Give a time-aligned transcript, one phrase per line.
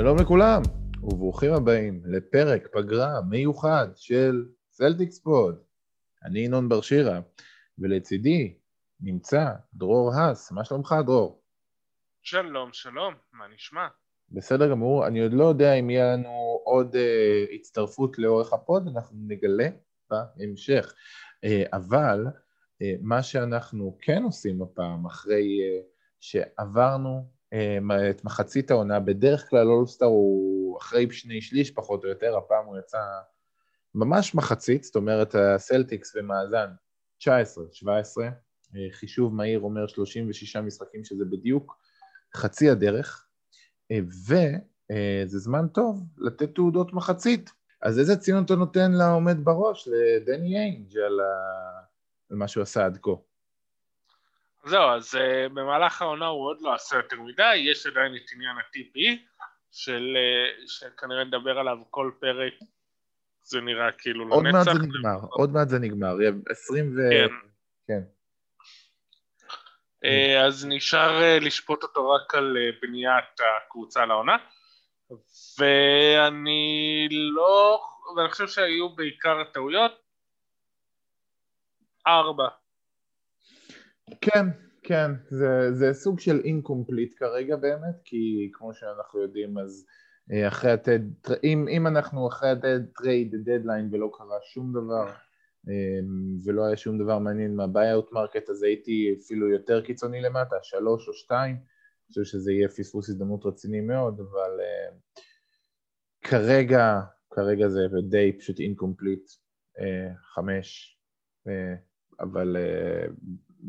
[0.00, 0.62] שלום לכולם,
[1.02, 5.58] וברוכים הבאים לפרק פגרה מיוחד של סלטיקס פוד.
[6.24, 7.20] אני ינון בר שירה,
[7.78, 8.54] ולצידי
[9.00, 9.44] נמצא
[9.74, 10.52] דרור האס.
[10.52, 11.42] מה שלומך, דרור?
[12.22, 13.86] שלום, שלום, מה נשמע?
[14.30, 18.88] בסדר גמור, אני עוד לא יודע אם יהיה לנו עוד אה, הצטרפות לאורך ה pod,
[18.96, 19.68] אנחנו נגלה
[20.10, 20.94] בהמשך.
[21.46, 25.84] אה, אבל אה, מה שאנחנו כן עושים הפעם, אחרי אה,
[26.20, 27.39] שעברנו
[28.10, 32.78] את מחצית העונה, בדרך כלל אולסטאר הוא אחרי שני שליש פחות או יותר, הפעם הוא
[32.78, 32.98] יצא
[33.94, 36.66] ממש מחצית, זאת אומרת הסלטיקס במאזן
[37.22, 37.26] 19-17, uh,
[38.90, 41.76] חישוב מהיר אומר 36 משחקים שזה בדיוק
[42.36, 43.26] חצי הדרך,
[43.92, 47.50] וזה זמן טוב לתת תעודות מחצית.
[47.82, 51.20] אז איזה ציון אתה נותן לעומד בראש, לדני איינג' על,
[52.30, 53.10] על מה שהוא עשה עד כה?
[54.64, 58.56] זהו, אז uh, במהלך העונה הוא עוד לא עשה יותר מדי, יש עדיין את עניין
[58.56, 58.98] ה-TP,
[59.72, 62.52] של, uh, שכנראה נדבר עליו כל פרק,
[63.42, 64.34] זה נראה כאילו לנצח.
[64.34, 66.16] עוד מעט זה נגמר, עוד מעט זה נגמר,
[66.50, 67.00] 20 ו...
[67.10, 67.34] כן.
[67.86, 68.00] כן.
[70.04, 74.36] אה, אז נשאר אה, לשפוט אותו רק על אה, בניית הקבוצה לעונה
[75.58, 77.82] ואני לא,
[78.16, 79.92] ואני חושב שהיו בעיקר הטעויות
[82.06, 82.48] ארבע.
[84.20, 84.46] כן,
[84.82, 89.86] כן, זה, זה סוג של incomplete כרגע באמת, כי כמו שאנחנו יודעים אז
[90.48, 91.00] אחרי הטד,
[91.44, 95.10] אם, אם אנחנו אחרי ה trade deadline ולא קרה שום דבר
[95.68, 100.56] אמ, ולא היה שום דבר מעניין מה buyout market, אז הייתי אפילו יותר קיצוני למטה,
[100.62, 105.20] שלוש או שתיים, אני חושב שזה יהיה פספוס הזדמנות רציני מאוד, אבל אה,
[106.22, 109.30] כרגע, כרגע זה די פשוט incomplete,
[109.78, 109.82] אה,
[110.34, 110.98] חמש,
[112.20, 112.56] אבל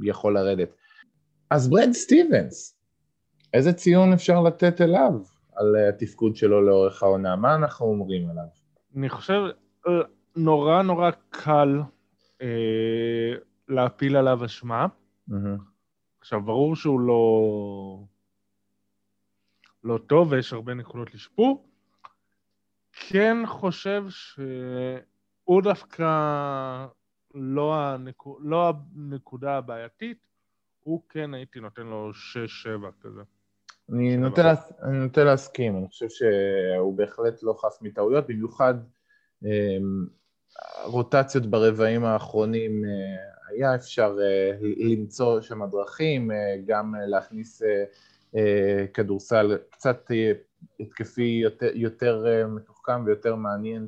[0.03, 0.69] יכול לרדת.
[1.49, 2.77] אז ברד סטיבנס,
[3.53, 5.13] איזה ציון אפשר לתת אליו
[5.55, 7.35] על התפקוד שלו לאורך העונה?
[7.35, 8.43] מה אנחנו אומרים עליו?
[8.95, 9.41] אני חושב,
[10.35, 11.81] נורא נורא קל
[12.41, 13.33] אה,
[13.67, 14.87] להפיל עליו אשמה.
[15.29, 15.33] Mm-hmm.
[16.19, 18.03] עכשיו, ברור שהוא לא,
[19.83, 21.67] לא טוב ויש הרבה נקודות לשיפור.
[22.93, 26.05] כן חושב שהוא דווקא
[27.35, 30.17] לא, הנקוד, לא הנקודה הבעייתית,
[30.83, 33.21] הוא כן הייתי נותן לו 6-7 כזה.
[33.89, 34.53] אני נוטה, לה,
[34.83, 38.73] אני נוטה להסכים, אני חושב שהוא בהחלט לא חף מטעויות, במיוחד
[39.43, 40.05] אמ,
[40.83, 42.89] רוטציות ברבעים האחרונים אה,
[43.49, 47.61] היה אפשר אה, למצוא שם דרכים, אה, גם להכניס
[48.93, 50.11] כדורסל קצת
[50.79, 53.85] התקפי יותר, יותר מתוחכם ויותר מעניין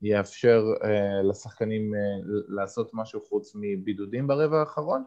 [0.00, 0.64] שיאפשר
[1.24, 1.94] לשחקנים
[2.48, 5.04] לעשות משהו חוץ מבידודים ברבע האחרון,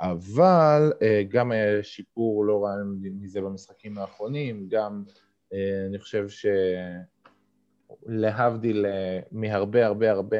[0.00, 0.92] אבל
[1.28, 2.74] גם היה שיפור לא רע
[3.20, 5.04] מזה במשחקים האחרונים, גם
[5.88, 6.46] אני חושב ש...
[8.06, 10.38] להבדיל אה, מהרבה הרבה הרבה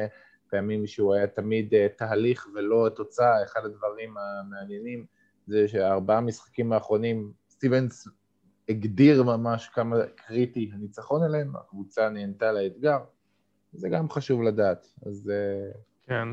[0.49, 5.05] פעמים שהוא היה תמיד אה, תהליך ולא תוצאה, אחד הדברים המעניינים
[5.47, 8.07] זה שהארבעה משחקים האחרונים, סטיבנס
[8.69, 12.97] הגדיר ממש כמה קריטי הניצחון אליהם, הקבוצה נהנתה לאתגר,
[13.73, 15.29] זה גם חשוב לדעת, אז...
[15.29, 15.71] אה,
[16.07, 16.27] כן.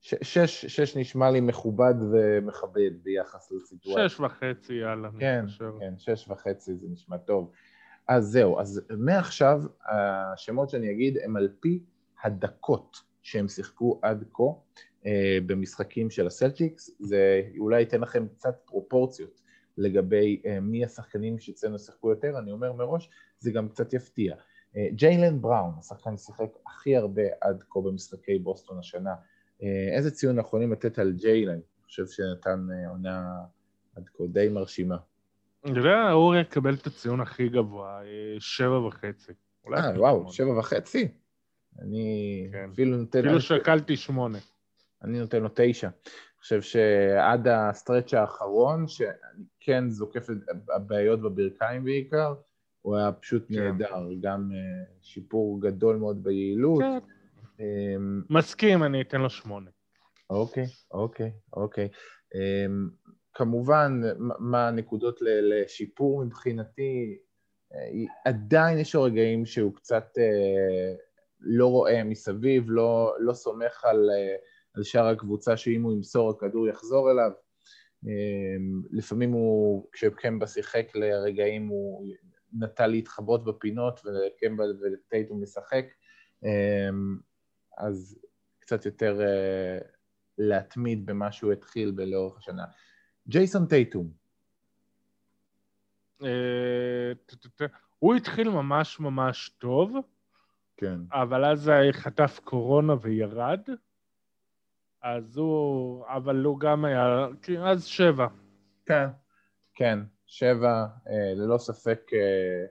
[0.00, 4.08] ש- שש, שש נשמע לי מכובד ומכבד ביחס לסיטואציה.
[4.08, 5.08] שש וחצי, יאללה.
[5.18, 5.44] כן,
[5.80, 7.52] כן, שש וחצי זה נשמע טוב.
[8.08, 11.82] אז זהו, אז מעכשיו השמות שאני אגיד הם על פי
[12.22, 14.42] הדקות שהם שיחקו עד כה
[15.06, 19.40] אה, במשחקים של הסלטיקס, זה אולי ייתן לכם קצת פרופורציות
[19.78, 24.34] לגבי אה, מי השחקנים שאצלנו שיחקו יותר, אני אומר מראש, זה גם קצת יפתיע.
[24.76, 29.14] אה, ג'יילן בראון, השחקן ששיחק הכי הרבה עד כה במשחקי בוסטון השנה,
[29.96, 31.52] איזה ציון יכולים לתת על ג'יילן?
[31.52, 33.28] אני חושב שנתן עונה
[33.96, 34.96] עד כה די מרשימה.
[35.64, 39.32] אני יודע, אורי יקבל את הציון הכי גבוה, אה, שבע וחצי.
[39.74, 41.08] אה, וואו, שבע וחצי?
[41.78, 42.68] אני כן.
[42.72, 43.18] אפילו נותן...
[43.18, 44.38] אפילו שקלתי שמונה.
[45.02, 45.86] אני נותן לו תשע.
[45.86, 50.36] אני חושב שעד הסטרץ' האחרון, שאני כן זוקף את
[50.74, 52.34] הבעיות בברכיים בעיקר,
[52.86, 53.54] הוא היה פשוט כן.
[53.54, 56.82] נהדר, גם אה, שיפור גדול מאוד ביעילות.
[56.82, 56.98] כן.
[57.60, 59.70] אמ, מסכים, אני אתן לו שמונה.
[60.30, 61.88] אוקיי, אוקיי, אוקיי.
[62.34, 62.88] אמ,
[63.34, 64.00] כמובן,
[64.38, 67.18] מה הנקודות לשיפור מבחינתי,
[67.74, 70.94] אה, עדיין יש לו רגעים שהוא קצת אה,
[71.40, 74.10] לא רואה מסביב, לא, לא סומך על,
[74.74, 77.30] על שאר הקבוצה שאם הוא ימסור הכדור יחזור אליו.
[78.90, 82.06] לפעמים הוא, כשקמבה שיחק לרגעים הוא
[82.52, 85.84] נטה להתחבות בפינות וקמבה וטייטום לשחק,
[87.78, 88.18] אז
[88.58, 89.20] קצת יותר
[90.38, 92.64] להתמיד במה שהוא התחיל לאורך השנה.
[93.28, 94.10] ג'ייסון טייטום.
[96.22, 97.12] אה,
[97.98, 99.96] הוא התחיל ממש ממש טוב,
[100.76, 101.00] כן.
[101.12, 103.60] אבל אז חטף קורונה וירד.
[105.02, 107.26] אז הוא, אבל הוא גם היה,
[107.64, 108.26] אז שבע.
[108.86, 109.06] כן,
[109.74, 112.66] כן, שבע, אה, ללא ספק אה,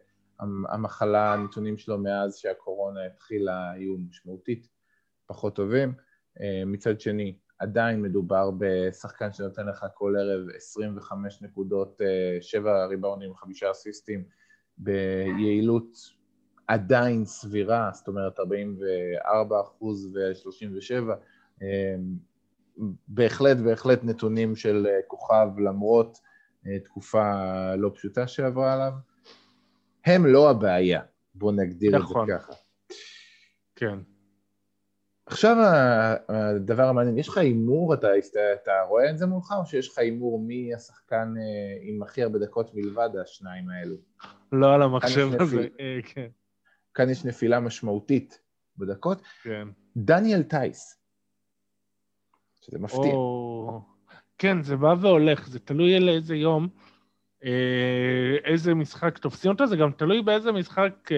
[0.69, 4.67] המחלה, הנתונים שלו מאז שהקורונה התחילה היו משמעותית
[5.27, 5.93] פחות טובים.
[6.41, 12.01] אה, מצד שני, עדיין מדובר בשחקן שנותן לך כל ערב 25 נקודות,
[12.41, 14.23] 7 ריבאונים, 5 אסיסטים,
[14.77, 15.97] ביעילות
[16.67, 21.13] עדיין סבירה, זאת אומרת 44 אחוז ו-37,
[23.07, 26.19] בהחלט, בהחלט נתונים של כוכב למרות
[26.83, 27.31] תקופה
[27.75, 28.91] לא פשוטה שעברה עליו.
[30.05, 31.01] הם לא הבעיה,
[31.35, 32.21] בואו נגדיר נכון.
[32.21, 32.53] את זה ככה.
[33.75, 33.99] כן.
[35.25, 35.55] עכשיו
[36.29, 38.07] הדבר המעניין, יש לך הימור, אתה,
[38.53, 42.39] אתה רואה את זה מולך, או שיש לך הימור מי השחקן אה, עם הכי הרבה
[42.39, 43.95] דקות מלבד השניים האלו?
[44.51, 45.69] לא על המחשב הזה, נפיל...
[45.79, 46.27] אה, כן.
[46.93, 48.41] כאן יש נפילה משמעותית
[48.77, 49.21] בדקות.
[49.43, 49.67] כן.
[49.97, 50.97] דניאל טייס,
[52.61, 53.13] שזה מפתיע.
[53.13, 53.94] או...
[54.37, 56.67] כן, זה בא והולך, זה תלוי על איזה יום,
[57.43, 61.09] אה, איזה משחק תופסים אותו, זה גם תלוי באיזה משחק,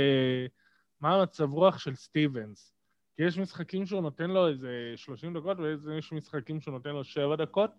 [1.01, 2.73] מה המצב רוח של סטיבנס.
[3.17, 7.35] כי יש משחקים שהוא נותן לו איזה 30 דקות, ויש משחקים שהוא נותן לו 7
[7.35, 7.71] דקות,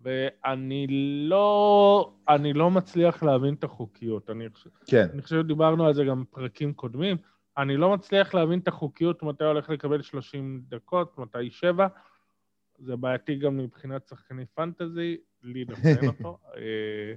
[0.00, 0.86] ואני
[1.28, 4.30] לא, אני לא מצליח להבין את החוקיות.
[4.30, 5.06] אני חושב, כן.
[5.12, 7.16] אני חושב שדיברנו על זה גם בפרקים קודמים.
[7.58, 11.86] אני לא מצליח להבין את החוקיות מתי הולך לקבל 30 דקות, מתי 7.
[12.82, 16.38] זה בעייתי גם מבחינת שחקני פנטזי, לי דווקא אותו.
[16.56, 17.14] אה,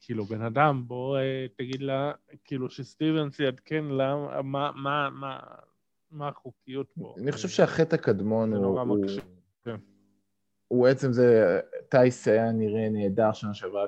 [0.00, 2.12] כאילו, בן אדם, בוא אה, תגיד לה,
[2.44, 5.38] כאילו, שסטיבנס יעדכן למה, מה, מה, מה,
[6.10, 7.14] מה החוקיות בו.
[7.18, 9.06] אני חושב שהחטא הקדמון הוא...
[9.64, 9.76] כן.
[10.68, 13.86] הוא עצם זה, טייס היה נראה נהדר שנה שעברה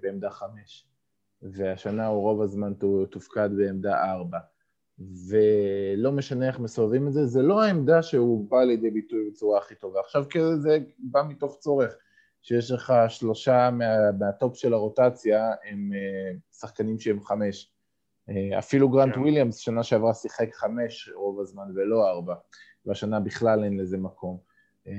[0.00, 0.86] בעמדה חמש,
[1.42, 2.72] והשנה הוא רוב הזמן
[3.10, 4.38] תופקד בעמדה ארבע.
[5.00, 9.74] ולא משנה איך מסובבים את זה, זה לא העמדה שהוא בא לידי ביטוי בצורה הכי
[9.74, 10.00] טובה.
[10.00, 10.24] עכשיו
[10.56, 11.94] זה בא מתוך צורך,
[12.42, 17.72] שיש לך שלושה מה, מה top של הרוטציה הם אה, שחקנים שהם חמש.
[18.28, 19.20] אה, אפילו גרנט כן.
[19.20, 22.34] וויליאמס שנה שעברה שיחק חמש רוב הזמן ולא ארבע,
[22.86, 24.38] והשנה בכלל אין לזה מקום.
[24.86, 24.92] אה,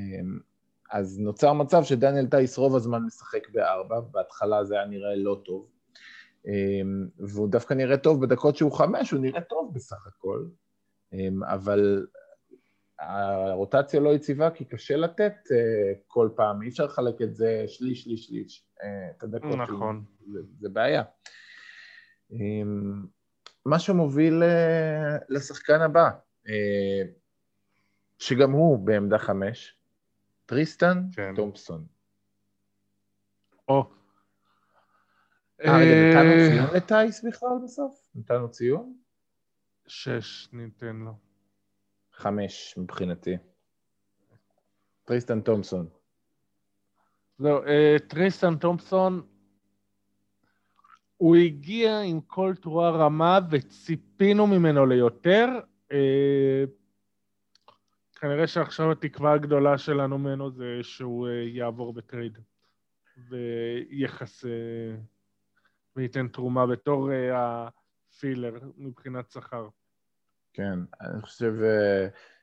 [0.91, 5.67] אז נוצר מצב שדניאל טייס רוב הזמן משחק בארבע, בהתחלה זה היה נראה לא טוב,
[7.17, 10.45] והוא דווקא נראה טוב בדקות שהוא חמש, הוא נראה טוב בסך הכל,
[11.43, 12.07] אבל
[12.99, 15.33] הרוטציה לא יציבה כי קשה לתת
[16.07, 18.65] כל פעם, אי אפשר לחלק את זה שליש, שליש, שליש,
[19.17, 19.55] את הדקות.
[19.57, 20.03] נכון.
[20.27, 21.03] זה, זה בעיה.
[23.65, 26.09] מה שמוביל אה, לשחקן הבא,
[26.49, 27.01] אה,
[28.17, 29.77] שגם הוא בעמדה חמש,
[30.45, 31.35] טריסטן כן.
[31.35, 31.85] תומפסון.
[33.67, 33.98] או.
[35.65, 38.09] אה, רגע, נתנו ציון לטייס בכלל בסוף?
[38.15, 38.93] נתנו ציון?
[39.87, 41.11] שש ניתן לו.
[42.13, 43.37] חמש מבחינתי.
[45.05, 45.87] טריסטן תומפסון.
[47.39, 47.61] לא,
[48.07, 49.21] טריסטן תומפסון
[51.17, 55.47] הוא הגיע עם כל תרועה רמה וציפינו ממנו ליותר.
[55.91, 56.63] אה,
[58.15, 62.37] כנראה שעכשיו התקווה הגדולה שלנו ממנו זה שהוא אה, יעבור ב trade
[63.29, 64.45] ויחס...
[65.99, 67.67] וייתן תרומה בתור אה,
[68.07, 69.67] ה filler מבחינת שכר.
[70.53, 71.53] כן, אני חושב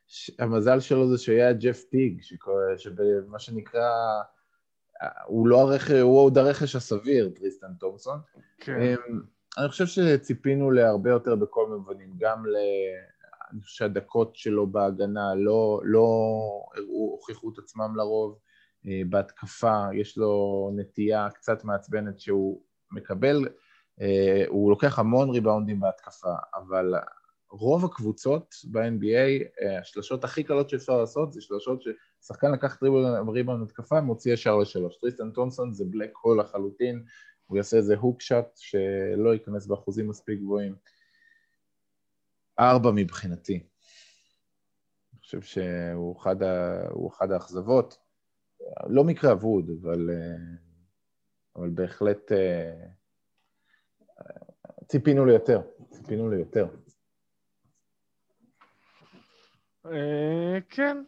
[0.07, 2.23] שהמזל שלו זה שהיה ג'ף טיג,
[2.77, 3.91] שבמה שנקרא
[5.27, 8.19] הוא לא הרכש, הוא עוד הרכש הסביר, טריסטן תומסון.
[8.59, 8.81] כן.
[8.81, 9.21] אמ,
[9.59, 12.57] אני חושב שציפינו להרבה יותר בכל מובנים, גם ל...
[13.53, 16.09] אני חושב שהדקות שלו בהגנה לא, לא
[16.75, 18.39] הראו, הוכיחו את עצמם לרוב.
[18.87, 23.49] אה, בהתקפה יש לו נטייה קצת מעצבנת שהוא מקבל,
[24.01, 26.95] אה, הוא לוקח המון ריבאונדים בהתקפה, אבל
[27.51, 32.79] רוב הקבוצות ב-NBA, אה, השלשות הכי קלות שאפשר לעשות זה שלשות ששחקן לקח
[33.33, 34.97] ריבאונד התקפה, מוציא ישר לשלוש.
[34.97, 37.05] טריסטן תומפסון זה black hole לחלוטין,
[37.47, 40.75] הוא יעשה איזה hook shot שלא ייכנס באחוזים מספיק גבוהים.
[42.59, 43.55] ארבע מבחינתי.
[45.13, 46.83] אני חושב שהוא אחד, ה...
[47.09, 47.99] אחד האכזבות.
[48.87, 50.66] לא מקרה אבוד, אבל, אה,
[51.57, 52.87] אבל בהחלט אה,
[54.87, 55.61] ציפינו ליותר,
[55.91, 56.67] ציפינו ליותר.
[59.87, 61.05] אה, כן,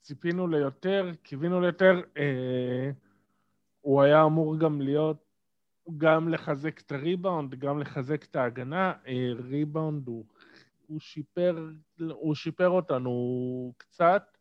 [0.00, 2.00] ציפינו ליותר, קיווינו ליותר.
[2.16, 2.90] אה,
[3.80, 5.16] הוא היה אמור גם להיות,
[5.98, 8.92] גם לחזק את הריבאונד, גם לחזק את ההגנה.
[9.38, 10.24] ריבאונד הוא,
[10.86, 11.68] הוא שיפר,
[12.10, 14.36] הוא שיפר אותנו קצת.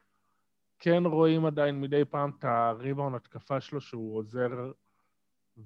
[0.79, 4.71] כן רואים עדיין מדי פעם את הריבאונד התקפה שלו שהוא עוזר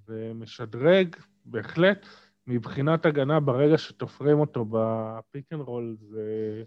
[0.08, 2.06] ומשדרג, בהחלט.
[2.48, 6.64] מבחינת הגנה, ברגע שתופרים אותו ב pick and roll, זה,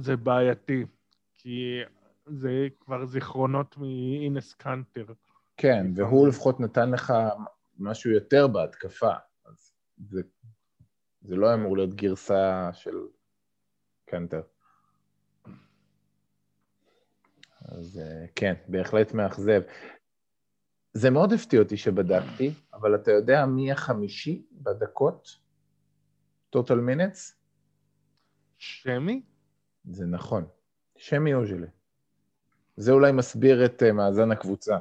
[0.00, 0.84] זה בעייתי,
[1.38, 1.80] כי
[2.26, 5.04] זה כבר זיכרונות מאינס קאנטר.
[5.56, 7.12] כן, והוא לפחות נתן לך
[7.78, 9.12] משהו יותר בהתקפה,
[9.44, 9.72] אז
[10.08, 10.22] זה,
[11.22, 12.96] זה לא אמור להיות גרסה של
[14.06, 14.42] קאנטר.
[17.60, 19.62] אז אה, כן, בהחלט מאכזב.
[20.96, 25.36] זה מאוד הפתיע אותי שבדקתי, אבל אתה יודע מי החמישי בדקות?
[26.56, 27.34] total minutes?
[28.58, 29.22] שמי?
[29.84, 30.46] זה נכון,
[30.96, 31.66] שמי אוז'לה.
[32.76, 34.78] זה אולי מסביר את uh, מאזן הקבוצה.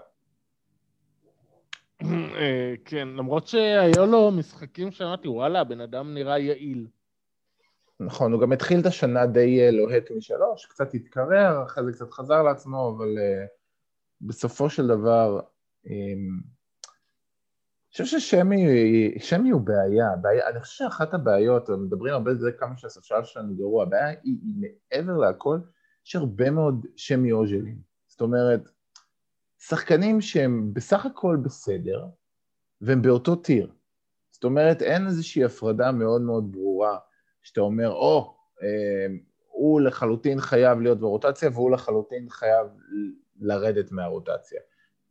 [2.40, 6.88] אה, כן, למרות שהיו לו משחקים שאמרתי, וואלה, הבן אדם נראה יעיל.
[8.00, 12.12] נכון, הוא גם התחיל את השנה די אה, לוהט משלוש, קצת התקרר, אחרי זה קצת
[12.12, 13.48] חזר לעצמו, אבל uh,
[14.22, 15.40] בסופו של דבר,
[15.86, 16.16] אני
[17.92, 23.24] חושב ששמי הוא בעיה, בעיה, אני חושב שאחת הבעיות, מדברים הרבה על זה כמה שהספסל
[23.24, 25.60] שלנו גרוע, הבעיה היא, היא מעבר להכל,
[26.06, 27.82] יש הרבה מאוד שמי אוז'לים.
[28.08, 28.62] זאת אומרת,
[29.60, 32.06] שחקנים שהם בסך הכל בסדר,
[32.82, 33.72] והם באותו טיר.
[34.32, 36.98] זאת אומרת, אין איזושהי הפרדה מאוד מאוד ברורה,
[37.42, 39.08] שאתה אומר, או, אה,
[39.48, 42.68] הוא לחלוטין חייב להיות ברוטציה, והוא לחלוטין חייב
[43.40, 44.62] לרדת מהרוטציה.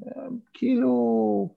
[0.03, 1.55] אה, כאילו,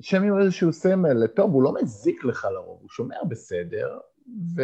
[0.00, 3.98] שמי הוא איזשהו סמל, טוב, הוא לא מזיק לך לרוב, הוא שומר בסדר,
[4.56, 4.62] ו...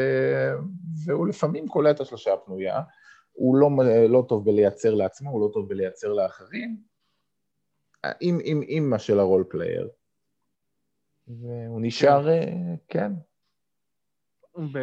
[1.05, 2.81] והוא לפעמים קולט את השלושה הפנויה,
[3.33, 3.71] הוא לא,
[4.09, 6.77] לא טוב בלייצר לעצמו, הוא לא טוב בלייצר לאחרים,
[8.21, 9.89] עם אימא של ה role player.
[11.29, 12.27] והוא נשאר,
[12.89, 13.13] כן.
[13.13, 13.13] כן.
[14.73, 14.79] ב...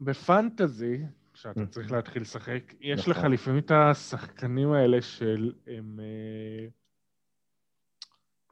[0.00, 1.02] ב fantasy,
[1.34, 1.66] כשאתה mm.
[1.66, 3.32] צריך להתחיל לשחק, יש לך נכון.
[3.32, 5.52] לפעמים את השחקנים האלה של...
[5.66, 6.66] הם, אה,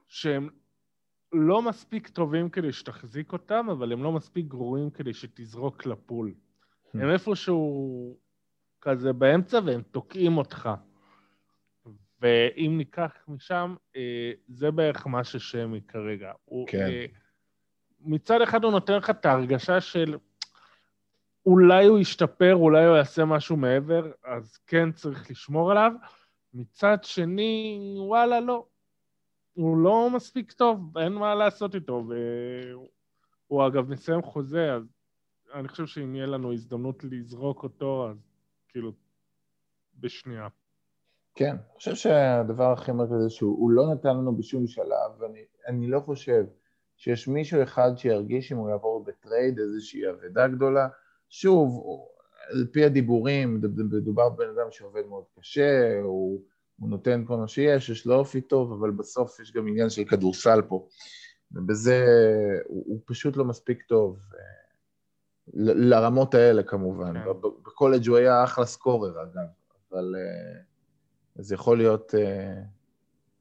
[0.09, 0.49] שהם
[1.33, 6.35] לא מספיק טובים כדי שתחזיק אותם, אבל הם לא מספיק גרועים כדי שתזרוק לפול.
[6.35, 6.99] Hmm.
[6.99, 8.17] הם איפשהו
[8.81, 10.71] כזה באמצע והם תוקעים אותך.
[12.21, 16.33] ואם ניקח משם, אה, זה בערך מה ששמי כרגע.
[16.67, 16.87] כן.
[16.87, 17.07] אה,
[18.01, 20.17] מצד אחד הוא נותן לך את ההרגשה של
[21.47, 25.93] אולי הוא ישתפר, אולי הוא יעשה משהו מעבר, אז כן צריך לשמור עליו.
[26.55, 28.67] מצד שני, וואלה, לא.
[29.55, 32.05] הוא לא מספיק טוב, אין מה לעשות איתו,
[33.49, 34.83] והוא אגב מסיים חוזה, אז
[35.55, 38.17] אני חושב שאם יהיה לנו הזדמנות לזרוק אותו, אז
[38.69, 38.93] כאילו,
[40.01, 40.49] בשנייה.
[41.35, 46.45] כן, אני חושב שהדבר הכי מרכזי שהוא לא נתן לנו בשום שלב, ואני לא חושב
[46.97, 50.89] שיש מישהו אחד שירגיש אם הוא יעבור בטרייד איזושהי אבדה גדולה.
[51.33, 51.85] שוב,
[52.51, 53.61] על פי הדיבורים,
[53.93, 56.43] מדובר בבן אדם שעובד מאוד קשה, הוא,
[56.81, 60.05] הוא נותן כל מה שיש, יש לו אופי טוב, אבל בסוף יש גם עניין של
[60.05, 60.87] כדורסל פה,
[61.53, 62.05] ובזה
[62.65, 64.19] הוא, הוא פשוט לא מספיק טוב.
[65.55, 67.25] ל- לרמות האלה כמובן.
[67.25, 67.31] כן.
[67.41, 69.47] בקולג' הוא היה אחלה סקורר אגב,
[69.91, 72.65] אבל uh, זה יכול להיות uh,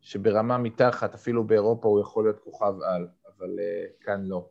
[0.01, 3.07] שברמה מתחת, אפילו באירופה הוא יכול להיות כוכב על,
[3.37, 3.59] אבל
[4.01, 4.49] כאן לא.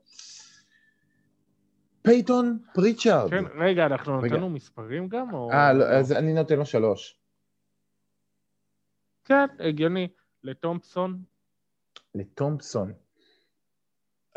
[2.03, 3.31] פייטון פריצ'ארד.
[3.31, 4.35] כן, רגע, אנחנו רגע.
[4.35, 5.35] נתנו מספרים גם?
[5.53, 7.21] אה, לא, אז אני נותן לו שלוש.
[9.25, 10.09] כן, הגיוני.
[10.45, 11.23] לתומפסון?
[12.15, 12.93] לתומפסון.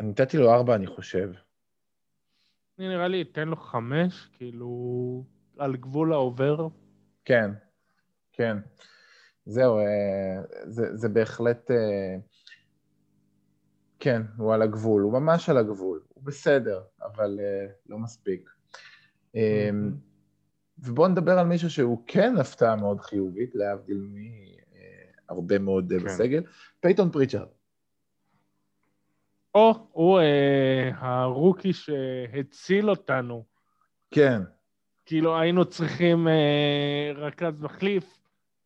[0.00, 1.30] אני נתתי לו ארבע, אני חושב.
[2.78, 5.24] אני נראה לי אתן לו חמש, כאילו,
[5.58, 6.68] על גבול העובר.
[7.24, 7.50] כן,
[8.32, 8.56] כן.
[9.46, 11.70] זהו, אה, זה, זה בהחלט...
[11.70, 12.16] אה,
[14.00, 16.82] כן, הוא על הגבול, הוא ממש על הגבול, הוא בסדר,
[17.14, 18.50] אבל אה, לא מספיק.
[19.34, 19.38] Mm-hmm.
[20.78, 24.08] ובואו נדבר על מישהו שהוא כן הפתעה מאוד חיובית, להבדיל
[25.28, 26.04] מהרבה מאוד כן.
[26.04, 26.42] בסגל,
[26.80, 27.48] פייטון פריצ'רד.
[29.54, 33.44] או, הוא אה, ה rookie שהציל אותנו.
[34.10, 34.42] כן.
[35.06, 38.18] כאילו היינו צריכים אה, רכז מחליף,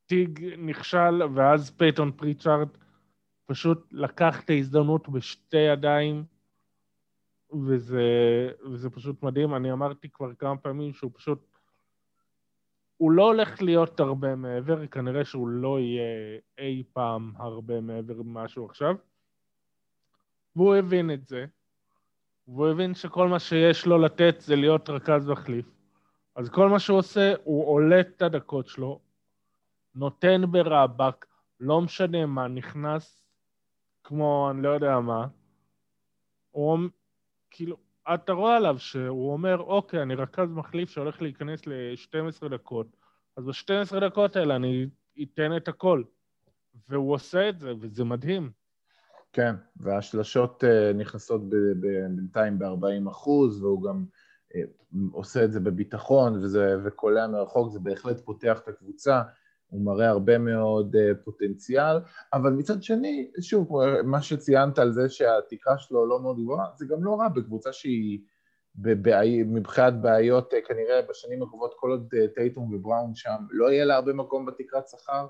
[0.07, 2.69] טיג נכשל, ואז פייטון פריצ'רד
[3.47, 6.25] פשוט לקח את ההזדמנות בשתי ידיים,
[7.53, 8.03] וזה,
[8.71, 9.55] וזה פשוט מדהים.
[9.55, 11.47] אני אמרתי כבר כמה פעמים שהוא פשוט...
[12.97, 18.49] הוא לא הולך להיות הרבה מעבר, כנראה שהוא לא יהיה אי פעם הרבה מעבר ממה
[18.49, 18.95] שהוא עכשיו.
[20.57, 21.47] והוא הבין את זה,
[22.49, 25.67] והוא הבין שכל מה שיש לו לתת זה להיות רכז מחליף.
[26.35, 29.01] אז כל מה שהוא עושה, הוא עולה את הדקות שלו,
[29.95, 31.27] נותן ברבק,
[31.61, 33.25] לא משנה מה, נכנס
[34.05, 35.27] כמו אני לא יודע מה.
[36.51, 36.79] הוא
[37.51, 37.77] כאילו,
[38.15, 42.97] אתה רואה עליו שהוא אומר, אוקיי, אני רכז מחליף שהולך להיכנס ל-12 דקות,
[43.37, 44.87] אז ב-12 דקות האלה אני
[45.23, 46.03] אתן את הכל.
[46.89, 48.51] והוא עושה את זה, וזה מדהים.
[49.33, 51.43] כן, והשלשות אה, נכנסות
[51.81, 54.05] בינתיים ב-40 אחוז, והוא גם
[54.55, 54.61] אה,
[55.13, 59.23] עושה את זה בביטחון וזה, וקולע מרחוק, זה בהחלט פותח את הקבוצה,
[59.69, 61.97] הוא מראה הרבה מאוד אה, פוטנציאל,
[62.33, 63.69] אבל מצד שני, שוב,
[64.05, 68.21] מה שציינת על זה שהתקרה שלו לא מאוד גבוהה, זה גם לא רע בקבוצה שהיא
[68.77, 74.13] בבעי, מבחינת בעיות, כנראה בשנים הקרובות כל עוד טייטום ובראון שם, לא יהיה לה הרבה
[74.13, 75.27] מקום בתקרת שכר,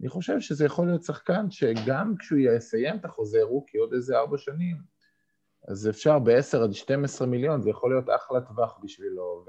[0.00, 4.38] אני חושב שזה יכול להיות שחקן שגם כשהוא יסיים את החוזה רוקי עוד איזה ארבע
[4.38, 4.76] שנים,
[5.68, 9.44] אז אפשר ב-10 עד 12 מיליון, זה יכול להיות אחלה טווח בשבילו.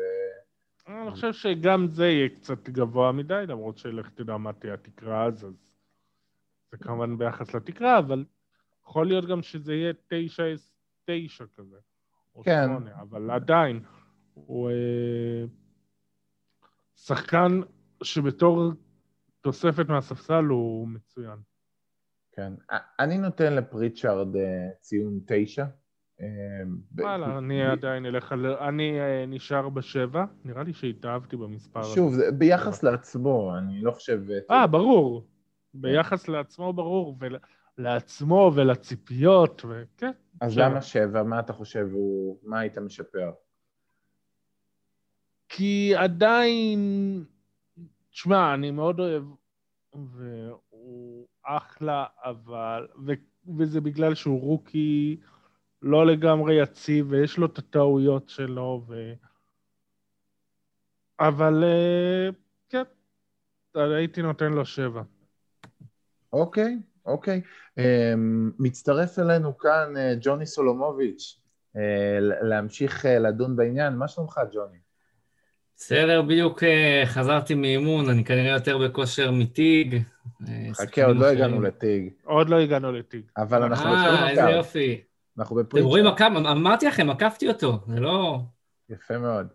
[0.87, 5.45] אני חושב שגם זה יהיה קצת גבוה מדי, למרות שלך תדע מה תהיה התקרה אז,
[5.45, 5.53] אז
[6.71, 8.25] זה כמובן ביחס לתקרה, אבל
[8.87, 9.93] יכול להיות גם שזה יהיה
[11.09, 11.11] 9-9
[11.55, 11.77] כזה,
[12.35, 12.65] או כן.
[12.67, 13.83] 8, אבל עדיין,
[14.33, 15.45] הוא אה,
[16.95, 17.61] שחקן
[18.03, 18.71] שבתור
[19.41, 21.39] תוספת מהספסל הוא מצוין.
[22.31, 22.53] כן.
[22.99, 25.65] אני נותן לפריצ'ארד אה, ציון תשע,
[26.97, 28.45] וואלה, אני עדיין אלך על...
[28.45, 31.95] אני אה, נשאר בשבע, נראה לי שהתאהבתי במספר הזה.
[31.95, 34.21] שוב, ביחס לעצמו, אני לא חושב...
[34.51, 35.27] אה, ברור.
[35.73, 37.17] ביחס לעצמו ברור,
[37.77, 40.11] ולעצמו ולציפיות, וכן.
[40.41, 41.23] אז למה שבע?
[41.23, 41.87] מה אתה חושב,
[42.43, 43.31] מה היית משפר?
[45.49, 46.79] כי עדיין
[48.11, 49.23] תשמע, אני מאוד אוהב,
[49.93, 52.87] והוא אחלה, אבל...
[53.57, 55.17] וזה בגלל שהוא רוקי
[55.83, 59.13] לא לגמרי יציב, ויש לו את הטעויות שלו, ו...
[61.19, 62.29] אבל אה,
[62.69, 62.83] כן,
[63.75, 65.01] הייתי נותן לו שבע.
[66.33, 67.41] אוקיי, אוקיי.
[67.77, 71.39] אמ, מצטרף אלינו כאן אה, ג'וני סולומוביץ',
[71.75, 73.93] אה, להמשיך לדון בעניין.
[73.93, 74.77] מה שלומך, ג'וני?
[75.77, 76.63] בסדר, בדיוק
[77.05, 80.01] חזרתי מאימון, אני כנראה יותר בכושר מטיג.
[80.73, 82.09] חכה, עוד לא הגענו לטיג.
[82.23, 83.21] עוד לא הגענו לטיג.
[83.37, 83.89] אבל אנחנו.
[83.89, 85.03] אה, איזה יופי.
[85.37, 85.79] אנחנו בפריצ'רד.
[85.79, 86.05] אתם רואים,
[86.47, 88.39] אמרתי לכם, עקפתי אותו, זה לא...
[88.89, 89.47] יפה מאוד.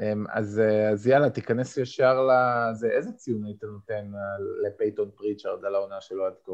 [0.00, 2.88] אמ, אז, אז יאללה, תיכנס ישר לזה.
[2.90, 4.10] איזה ציון היית נותן
[4.66, 6.52] לפייתון פריצ'רד על העונה שלו עד כה?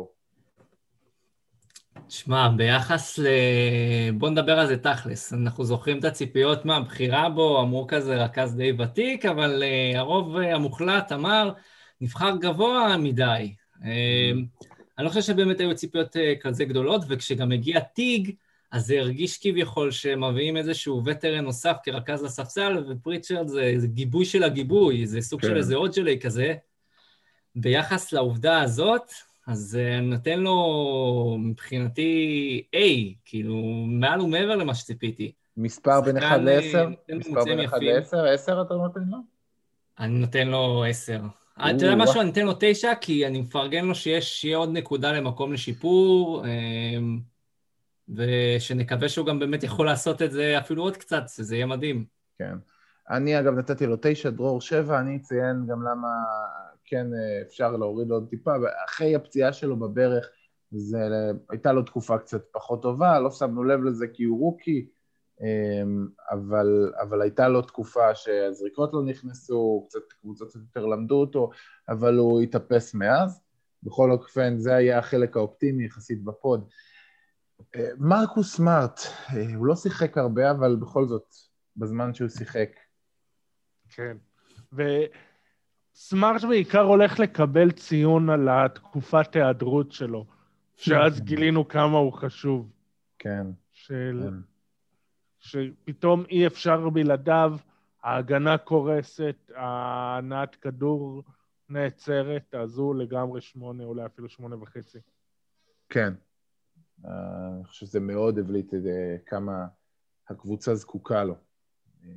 [2.08, 3.26] שמע, ביחס ל...
[4.18, 5.32] בוא נדבר על זה תכלס.
[5.32, 10.40] אנחנו זוכרים את הציפיות מהבחירה בו, אמרו כזה רכז די ותיק, אבל uh, הרוב uh,
[10.40, 11.52] המוחלט אמר,
[12.00, 13.54] נבחר גבוה מדי.
[13.74, 13.84] Uh,
[14.98, 18.30] אני לא חושב שבאמת היו ציפיות uh, כזה גדולות, וכשגם הגיע טיג,
[18.74, 24.42] אז זה הרגיש כביכול שמביאים איזשהו וטרן נוסף כרכז לספסל, ופריצ'רד זה, זה גיבוי של
[24.42, 25.48] הגיבוי, זה סוג כן.
[25.48, 26.54] של איזה אוג'לי כזה.
[27.56, 29.12] ביחס לעובדה הזאת,
[29.46, 32.78] אז אה, אני נותן לו מבחינתי A,
[33.24, 33.56] כאילו,
[33.86, 35.32] מעל ומעבר למה שציפיתי.
[35.56, 37.14] מספר בין 1 ל-10?
[37.14, 38.16] מספר בין 1 ל-10?
[38.34, 39.18] 10 אתה נותן לו?
[39.98, 41.20] אני נותן לו 10.
[41.56, 42.20] אתה יודע משהו?
[42.20, 47.33] אני אתן לו 9, כי אני מפרגן לו שיש, שיהיה עוד נקודה למקום לשיפור, אמ,
[48.08, 52.04] ושנקווה שהוא גם באמת יכול לעשות את זה אפילו עוד קצת, זה יהיה מדהים.
[52.38, 52.54] כן.
[53.10, 56.08] אני אגב נתתי לו 9, דרור 7, אני אציין גם למה
[56.84, 60.28] כן אה, אפשר להוריד עוד טיפה, ואחרי הפציעה שלו בברך,
[60.70, 60.98] זה
[61.50, 64.86] הייתה לו תקופה קצת פחות טובה, לא שמנו לב לזה כי הוא רוקי,
[65.40, 71.50] אמ, אבל, אבל הייתה לו תקופה שהזריקות לא נכנסו, קצת קבוצות יותר למדו אותו,
[71.88, 73.40] אבל הוא התאפס מאז.
[73.82, 76.68] בכל אופן, זה היה החלק האופטימי יחסית בפוד.
[77.76, 79.00] אה, מרקוס סמארט,
[79.34, 81.34] אה, הוא לא שיחק הרבה, אבל בכל זאת,
[81.76, 82.68] בזמן שהוא שיחק.
[83.88, 84.16] כן,
[84.72, 84.82] ו...
[85.94, 90.26] סמארט בעיקר הולך לקבל ציון על התקופת היעדרות שלו,
[90.76, 91.24] שאז כן.
[91.24, 92.72] גילינו כמה הוא חשוב.
[93.18, 93.46] כן.
[93.72, 94.20] של...
[94.22, 94.34] כן.
[95.38, 97.56] שפתאום אי אפשר בלעדיו,
[98.02, 101.22] ההגנה קורסת, הנעת כדור
[101.68, 104.98] נעצרת, אז הוא לגמרי שמונה, אולי אפילו שמונה וחצי.
[105.88, 106.14] כן.
[107.04, 109.66] אה, אני חושב שזה מאוד הבליט את אה, כמה
[110.28, 111.34] הקבוצה זקוקה לו.
[112.04, 112.08] אה,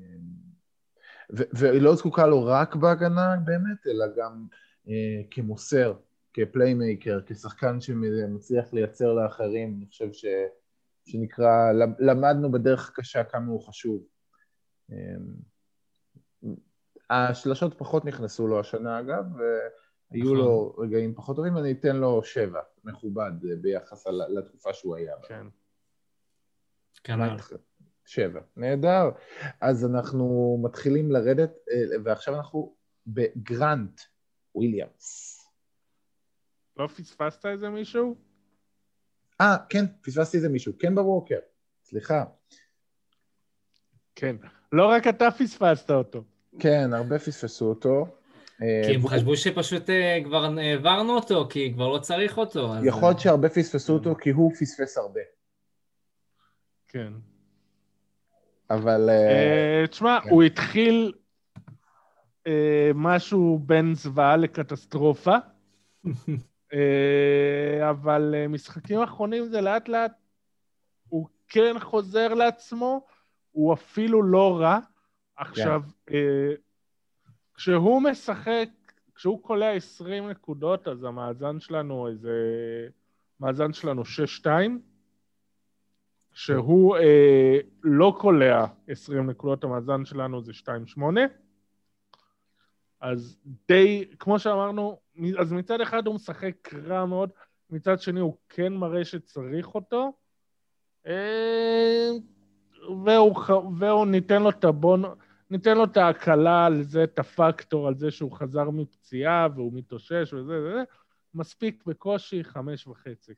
[1.29, 4.47] והיא לא זקוקה לו רק בהגנה באמת, אלא גם
[5.31, 5.93] כמוסר,
[6.33, 10.25] כ playmaker, כשחקן שמצליח לייצר לאחרים, אני חושב ש,
[11.05, 14.03] שנקרא, למדנו בדרך הקשה כמה הוא חשוב.
[17.09, 20.37] השלשות פחות נכנסו לו השנה אגב, והיו נכון.
[20.37, 25.27] לו רגעים פחות טובים, אני אתן לו שבע, מכובד ביחס לתקופה שהוא היה בה.
[25.27, 25.47] כן.
[27.03, 27.37] כנ"ל.
[28.05, 28.41] שבע.
[28.55, 29.09] נהדר.
[29.61, 32.75] אז אנחנו מתחילים לרדת, אה, ועכשיו אנחנו
[33.07, 34.01] בגרנט
[34.55, 35.37] וויליאמס.
[36.77, 38.15] לא פספסת איזה מישהו?
[39.41, 40.73] אה, כן, פספסתי איזה מישהו.
[40.79, 41.39] כן בווקר,
[41.83, 42.25] סליחה.
[44.15, 44.35] כן,
[44.71, 46.23] לא רק אתה פספסת אותו.
[46.59, 48.16] כן, הרבה פספסו אותו.
[48.61, 52.73] אה, כי הם חשבו שפשוט אה, כבר העברנו אותו, כי כבר לא צריך אותו.
[52.83, 55.21] יכול להיות שהרבה פספסו אותו כי הוא פספס הרבה.
[56.87, 57.13] כן.
[58.69, 59.09] אבל...
[59.09, 60.29] אה, אה, תשמע, כן.
[60.29, 61.13] הוא התחיל
[62.47, 65.35] אה, משהו בין זוועה לקטסטרופה,
[66.73, 70.11] אה, אבל אה, משחקים אחרונים זה לאט לאט,
[71.09, 73.05] הוא כן חוזר לעצמו,
[73.51, 74.79] הוא אפילו לא רע.
[75.37, 76.53] עכשיו, אה,
[77.57, 78.69] כשהוא משחק,
[79.15, 82.31] כשהוא קולע 20 נקודות, אז המאזן שלנו איזה...
[83.39, 84.01] מאזן שלנו
[84.43, 84.47] 6-2.
[86.33, 90.51] כשהוא אה, לא קולע 20 נקודות, המאזן שלנו זה
[90.97, 91.01] 2-8.
[93.01, 94.99] אז די, כמו שאמרנו,
[95.39, 97.29] אז מצד אחד הוא משחק רע מאוד,
[97.69, 100.13] מצד שני הוא כן מראה שצריך אותו.
[101.07, 102.09] אה,
[103.05, 103.35] והוא,
[103.79, 105.03] והוא ניתן לו את הבון...
[105.49, 110.33] ניתן לו את ההקלה על זה, את הפקטור על זה שהוא חזר מפציעה והוא מתאושש
[110.33, 110.83] וזה וזה,
[111.33, 113.33] מספיק בקושי חמש וחצי.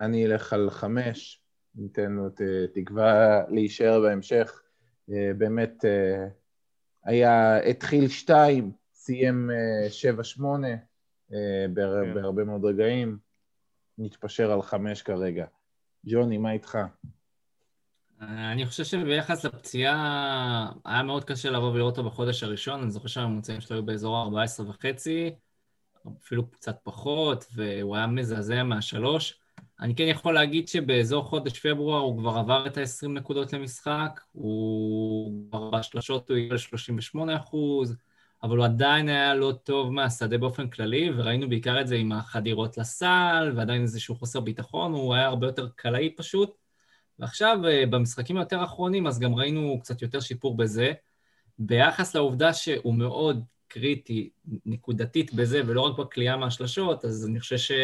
[0.00, 1.42] אני אלך על חמש,
[1.74, 2.40] ניתן לו ת-
[2.74, 4.62] תקווה להישאר בהמשך.
[5.12, 6.26] אה, באמת, אה,
[7.04, 10.68] היה, התחיל שתיים, סיים אה, שבע שמונה
[11.32, 11.74] אה, כן.
[12.14, 13.18] בהרבה מאוד רגעים,
[13.98, 15.46] נתפשר על חמש כרגע.
[16.06, 16.78] ג'וני, מה איתך?
[18.20, 23.60] אני חושב שביחס לפציעה, היה מאוד קשה לבוא ולראות אותו בחודש הראשון, אני זוכר שהממוצעים
[23.60, 25.30] שלו היו באזור ה-14 וחצי,
[26.22, 29.40] אפילו קצת פחות, והוא היה מזעזע מהשלוש.
[29.80, 35.48] אני כן יכול להגיד שבאזור חודש פברואר הוא כבר עבר את ה-20 נקודות למשחק, הוא
[35.50, 37.96] כבר בשלושות הוא הגיע ל-38 אחוז,
[38.42, 42.78] אבל הוא עדיין היה לא טוב מהשדה באופן כללי, וראינו בעיקר את זה עם החדירות
[42.78, 46.63] לסל, ועדיין איזשהו חוסר ביטחון, הוא היה הרבה יותר קלעי פשוט.
[47.18, 50.92] ועכשיו, אה, במשחקים היותר אחרונים, אז גם ראינו קצת יותר שיפור בזה.
[51.58, 54.30] ביחס לעובדה שהוא מאוד קריטי
[54.66, 57.74] נקודתית בזה, ולא רק בקליעה מהשלשות, אז אני חושב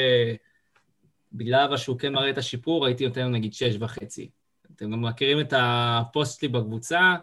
[1.32, 4.30] שבגלל שהוא כן מראה את השיפור, הייתי נותן לו נגיד שש וחצי.
[4.76, 7.14] אתם גם מכירים את הפוסט שלי בקבוצה,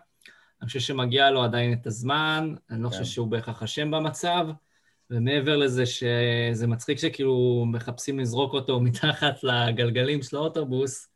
[0.61, 2.97] אני חושב שמגיע לו עדיין את הזמן, אני לא כן.
[2.97, 4.47] חושב שהוא בהכרח אשם במצב,
[5.09, 11.07] ומעבר לזה שזה מצחיק שכאילו מחפשים לזרוק אותו מתחת לגלגלים של האוטובוס,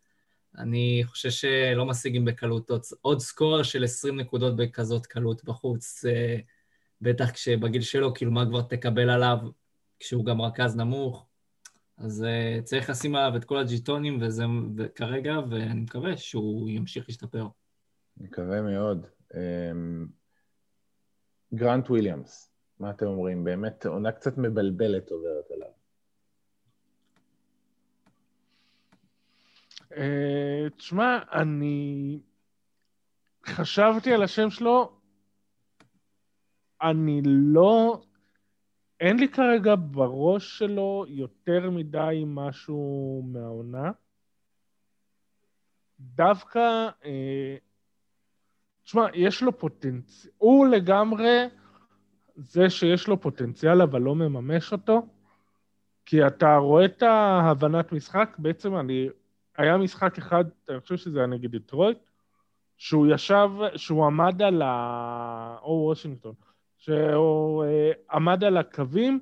[0.58, 6.38] אני חושב שלא משיגים בקלות עוד, עוד סקור של 20 נקודות בכזאת קלות בחוץ, אה,
[7.02, 9.38] בטח כשבגיל שלו, כאילו מה כבר תקבל עליו
[10.00, 11.26] כשהוא גם רכז נמוך.
[11.98, 14.44] אז uh, צריך לשים עליו את כל הג'יטונים וזה
[14.96, 17.48] כרגע, ואני מקווה שהוא ימשיך להשתפר.
[18.18, 19.08] מקווה מאוד.
[19.34, 20.08] אמ,
[21.54, 23.44] גרנט וויליאמס, מה אתם אומרים?
[23.44, 25.81] באמת עונה קצת מבלבלת עוברת עליו.
[30.78, 32.20] תשמע, אני
[33.46, 34.92] חשבתי על השם שלו,
[36.82, 38.02] אני לא...
[39.00, 43.92] אין לי כרגע בראש שלו יותר מדי משהו מהעונה.
[46.00, 47.56] דווקא, אה,
[48.84, 51.48] תשמע, יש לו פוטנציאל, הוא לגמרי
[52.36, 55.08] זה שיש לו פוטנציאל אבל לא מממש אותו,
[56.06, 59.10] כי אתה רואה את ההבנת משחק, בעצם אני,
[59.58, 61.98] היה משחק אחד, אני חושב שזה היה נגד דטרויט,
[62.78, 65.58] שהוא ישב, שהוא עמד על ה...
[65.62, 66.34] או וושינגטון,
[66.78, 69.20] שהוא אה, עמד על הקווים,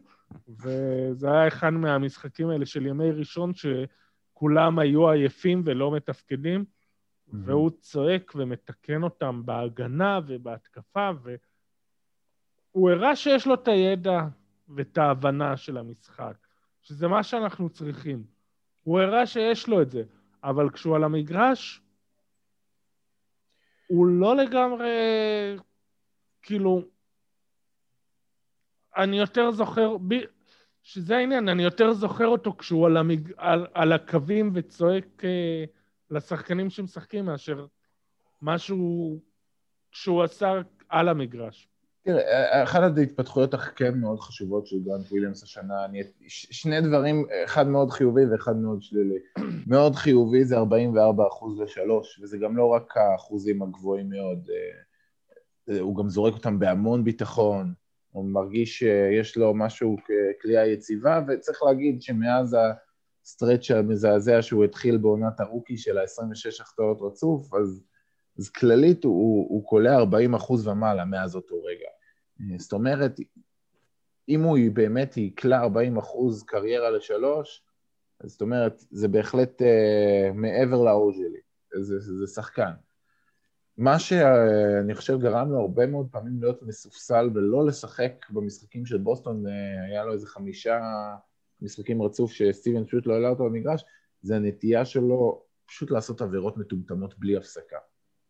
[0.48, 6.66] וזה היה אחד מהמשחקים האלה של ימי ראשון, שכולם היו עייפים ולא מתפקדים,
[7.34, 11.10] והוא צועק ומתקן אותם בהגנה ובהתקפה,
[12.74, 14.22] והוא הראה שיש לו את הידע
[14.70, 16.38] ואת ההבנה של המשחק,
[16.82, 18.24] שזה מה שאנחנו צריכים.
[18.84, 20.04] הוא הראה שיש לו את זה,
[20.44, 21.82] אבל כשהוא על המגרש,
[23.88, 24.90] הוא לא לגמרי,
[26.42, 26.82] כאילו,
[28.98, 30.14] אני יותר זוכר, ב...
[30.84, 33.32] שזה העניין, אני יותר זוכר אותו כשהוא על, המג...
[33.38, 35.64] על, על הקווים וצועק אה,
[36.12, 37.66] לשחקנים שמשחקים מאשר
[38.42, 39.20] משהו
[39.92, 40.54] שהוא עשה
[40.90, 41.68] על המגרש.
[42.10, 47.68] תראה, אחת ההתפתחויות הכן מאוד חשובות של גרנט וויליאמס השנה, אני, ש- שני דברים, אחד
[47.68, 49.20] מאוד חיובי ואחד מאוד שלילי.
[49.72, 54.50] מאוד חיובי זה 44 אחוז לשלוש, וזה גם לא רק האחוזים הגבוהים מאוד,
[55.70, 57.74] אה, הוא גם זורק אותם בהמון ביטחון,
[58.12, 62.58] הוא מרגיש שיש לו משהו כקליעה יציבה, וצריך להגיד שמאז
[63.24, 67.84] הסטרץ' המזעזע שהוא התחיל בעונת הרוקי של ה-26 החטאות רצוף, אז,
[68.40, 71.88] אז כללית הוא, הוא קולע 40 אחוז ומעלה מאז אותו רגע.
[72.58, 73.20] זאת אומרת,
[74.30, 77.64] אם הוא באמת יקלע 40 אחוז קריירה לשלוש,
[78.20, 81.40] אז זאת אומרת, זה בהחלט uh, מעבר לאור שלי,
[81.82, 82.72] זה, זה, זה שחקן.
[83.78, 89.48] מה שאני חושב גרם לו הרבה מאוד פעמים להיות מסופסל ולא לשחק במשחקים של בוסטון,
[89.48, 90.80] אה, היה לו איזה חמישה
[91.62, 93.86] משחקים רצוף שסטיבנס פשוט לא העלה אותו במגרש,
[94.22, 97.78] זה הנטייה שלו פשוט לעשות עבירות מטומטמות בלי הפסקה.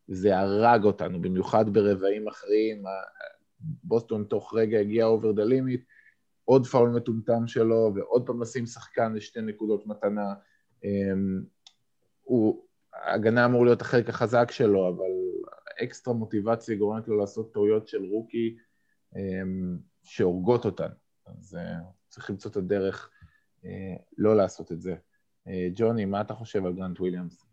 [0.08, 2.82] זה הרג אותנו, במיוחד ברבעים אחרונים,
[3.60, 5.84] בוסטון תוך רגע הגיע over the limit,
[6.44, 10.34] עוד פאול מטומטם שלו, ועוד פעם לשים שחקן לשתי נקודות מתנה.
[10.84, 11.42] אמ,
[12.22, 15.10] הוא, ההגנה אמור להיות החלק החזק שלו, אבל
[15.84, 18.56] אקסטרה מוטיבציה גורמת לו לעשות טעויות של rookie
[19.16, 20.88] אמ, שהורגות אותן.
[21.26, 23.10] אז אה, צריך למצוא את הדרך
[23.64, 24.94] אה, לא לעשות את זה.
[25.48, 27.49] אה, ג'וני, מה אתה חושב על גרנט וויליאמס?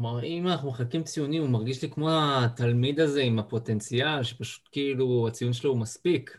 [0.00, 5.28] כלומר, אם אנחנו מחלקים ציונים, הוא מרגיש לי כמו התלמיד הזה עם הפוטנציאל, שפשוט כאילו
[5.28, 6.38] הציון שלו הוא מספיק.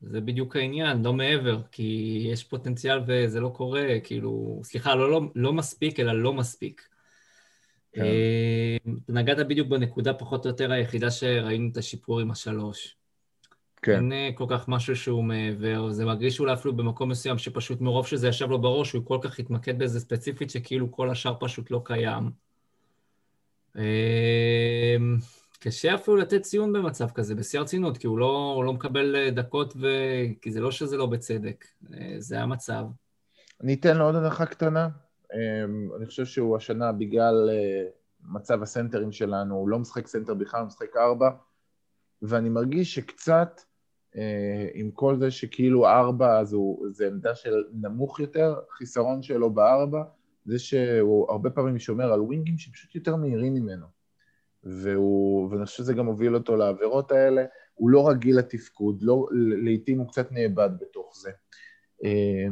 [0.00, 5.20] זה בדיוק העניין, לא מעבר, כי יש פוטנציאל וזה לא קורה, כאילו, סליחה, לא, לא,
[5.34, 6.88] לא מספיק, אלא לא מספיק.
[7.92, 8.02] כן.
[8.02, 8.76] אה,
[9.08, 12.96] נגעת בדיוק בנקודה פחות או יותר היחידה שראינו את השיפור עם השלוש.
[13.82, 13.96] כן.
[13.96, 18.06] אין אה, כל כך משהו שהוא מעבר, זה מרגיש אולי אפילו במקום מסוים שפשוט מרוב
[18.06, 21.80] שזה ישב לו בראש, הוא כל כך התמקד בזה ספציפית, שכאילו כל השאר פשוט לא
[21.84, 22.45] קיים.
[23.76, 24.96] אה,
[25.60, 29.30] קשה אפילו לתת ציון במצב כזה, בשיא הרצינות, כי הוא לא, הוא לא מקבל אה,
[29.30, 29.86] דקות, ו...
[30.42, 31.64] כי זה לא שזה לא בצדק,
[32.18, 32.84] זה המצב.
[33.62, 34.88] אני אתן לו עוד הנחה קטנה.
[35.96, 37.50] אני חושב שהוא השנה, בגלל
[38.28, 41.30] מצב הסנטרים שלנו, הוא לא משחק סנטר בכלל, הוא משחק ארבע.
[42.22, 43.60] ואני מרגיש שקצת,
[44.16, 49.50] אה, עם כל זה שכאילו ארבע, אז הוא, זה עמדה של נמוך יותר, חיסרון שלו
[49.50, 50.02] בארבע,
[50.46, 53.86] זה שהוא הרבה פעמים שומר על ווינגים שפשוט יותר מהירים ממנו.
[54.64, 57.44] והוא, ואני חושב שזה גם הוביל אותו לעבירות האלה.
[57.74, 59.26] הוא לא רגיל לתפקוד, לא,
[59.64, 61.30] לעיתים הוא קצת נאבד בתוך זה.
[62.04, 62.48] אה,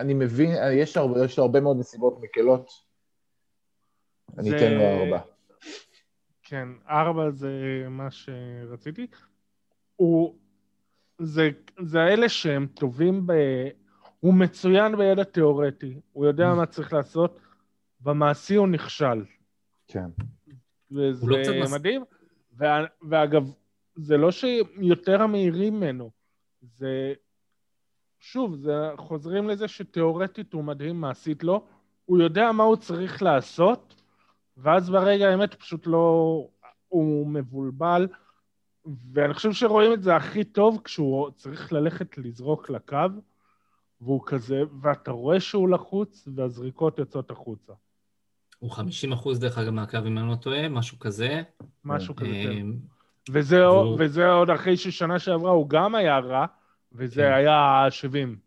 [0.00, 2.70] אני מבין, יש הרבה, יש הרבה מאוד נסיבות מקלות.
[4.38, 5.20] אני אתן לו ארבע.
[6.42, 7.50] כן, ארבע זה
[7.90, 9.06] מה שרציתי.
[9.96, 10.36] הוא...
[11.18, 11.50] זה,
[11.82, 13.32] זה האלה שהם טובים ב...
[14.20, 17.40] הוא מצוין בידע תיאורטי, הוא יודע מה צריך לעשות,
[18.00, 19.24] במעשי הוא נכשל.
[19.88, 20.10] כן.
[20.90, 22.04] וזה לא מדהים.
[22.56, 23.52] וה, ואגב,
[23.96, 26.10] זה לא שיותר המהירים ממנו,
[26.62, 27.14] זה...
[28.20, 31.64] שוב, זה, חוזרים לזה שתיאורטית הוא מדהים, מעשית לא.
[32.04, 34.02] הוא יודע מה הוא צריך לעשות,
[34.56, 36.48] ואז ברגע האמת פשוט לא...
[36.88, 38.08] הוא מבולבל,
[39.12, 42.96] ואני חושב שרואים את זה הכי טוב כשהוא צריך ללכת לזרוק לקו,
[44.00, 47.72] והוא כזה, ואתה רואה שהוא לחוץ, והזריקות יוצאות החוצה.
[48.58, 51.42] הוא 50 אחוז דרך אגב מהקו, אם אני לא טועה, משהו כזה.
[51.84, 52.50] משהו כזה, כן.
[52.50, 52.76] אמ,
[53.30, 53.96] וזה, והוא...
[53.98, 56.46] וזה עוד אחרי ששנה שעברה הוא גם היה רע,
[56.92, 57.32] וזה כן.
[57.32, 58.38] היה 70.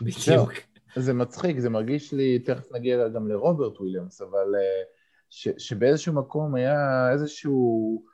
[0.00, 0.52] בדיוק.
[0.96, 4.54] זה מצחיק, זה מרגיש לי, תכף נגיע גם לרוברט וויליאמס, אבל...
[4.54, 4.94] Uh,
[5.34, 8.04] ש, שבאיזשהו מקום היה איזשהו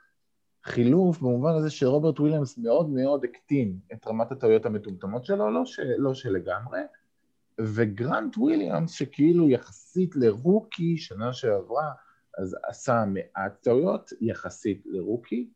[0.65, 5.79] חילוף במובן הזה שרוברט וויליאמס מאוד מאוד הקטין את רמת הטעויות המטומטמות שלו, לא, ש,
[5.97, 6.81] לא שלגמרי,
[7.61, 11.91] וגרנט וויליאמס שכאילו יחסית לרוקי שנה שעברה,
[12.37, 15.49] אז עשה מעט טעויות יחסית לרוקי,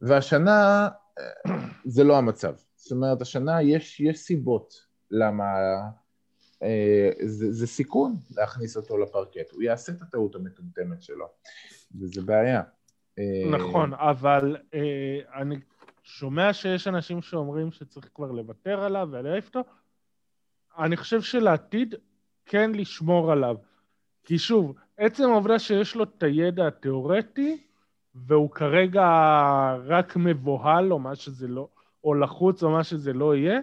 [0.00, 1.52] והשנה אה,
[1.84, 2.54] זה לא המצב.
[2.76, 4.74] זאת אומרת, השנה יש, יש סיבות
[5.10, 5.44] למה
[6.62, 11.26] אה, זה, זה סיכון להכניס אותו לפרקט, הוא יעשה את הטעות המטומטמת שלו,
[12.00, 12.62] וזה בעיה.
[13.20, 15.56] אה, נכון, אבל אה, אני
[16.02, 19.64] שומע שיש אנשים שאומרים שצריך כבר לוותר עליו ולהעיף אותו,
[20.78, 21.94] אני חושב שלעתיד
[22.46, 23.56] כן לשמור עליו.
[24.24, 27.66] כי שוב, עצם העובדה שיש לו את הידע התיאורטי,
[28.14, 29.06] והוא כרגע
[29.84, 31.68] רק מבוהל או מה שזה לא,
[32.04, 33.60] או לחוץ או מה שזה לא יהיה,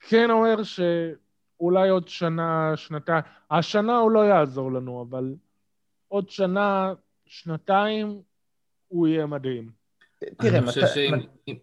[0.00, 5.34] כן אומר שאולי עוד שנה, שנתיים, השנה הוא לא יעזור לנו, אבל
[6.08, 6.92] עוד שנה,
[7.28, 8.20] שנתיים,
[8.88, 9.70] הוא יהיה מדהים.
[10.38, 11.54] תראה, אני חושב שאם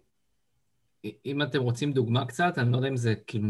[1.24, 3.48] אם, אתם רוצים דוגמה קצת, אני לא יודע אם זה כאילו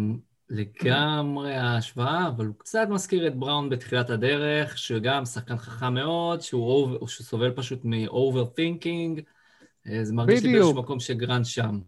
[0.50, 7.07] לגמרי ההשוואה, אבל הוא קצת מזכיר את בראון בתחילת הדרך, שגם שחקן חכם מאוד, שהוא,
[7.09, 9.20] סובל פשוט מ-overthinking,
[10.02, 11.81] זה מרגיש לי באיזשהו מקום שגרנד שם.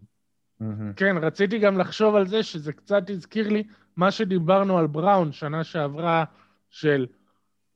[0.95, 3.63] כן, רציתי גם לחשוב על זה, שזה קצת הזכיר לי
[3.95, 6.23] מה שדיברנו על בראון שנה שעברה,
[6.69, 7.05] של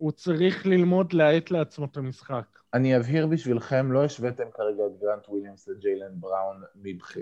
[0.03, 2.59] הוא צריך ללמוד להאט לעצמו את המשחק.
[2.73, 6.61] אני אבהיר בשבילכם, לא השוויתם כרגע את גרנט וויליאמס לג'יילן בראון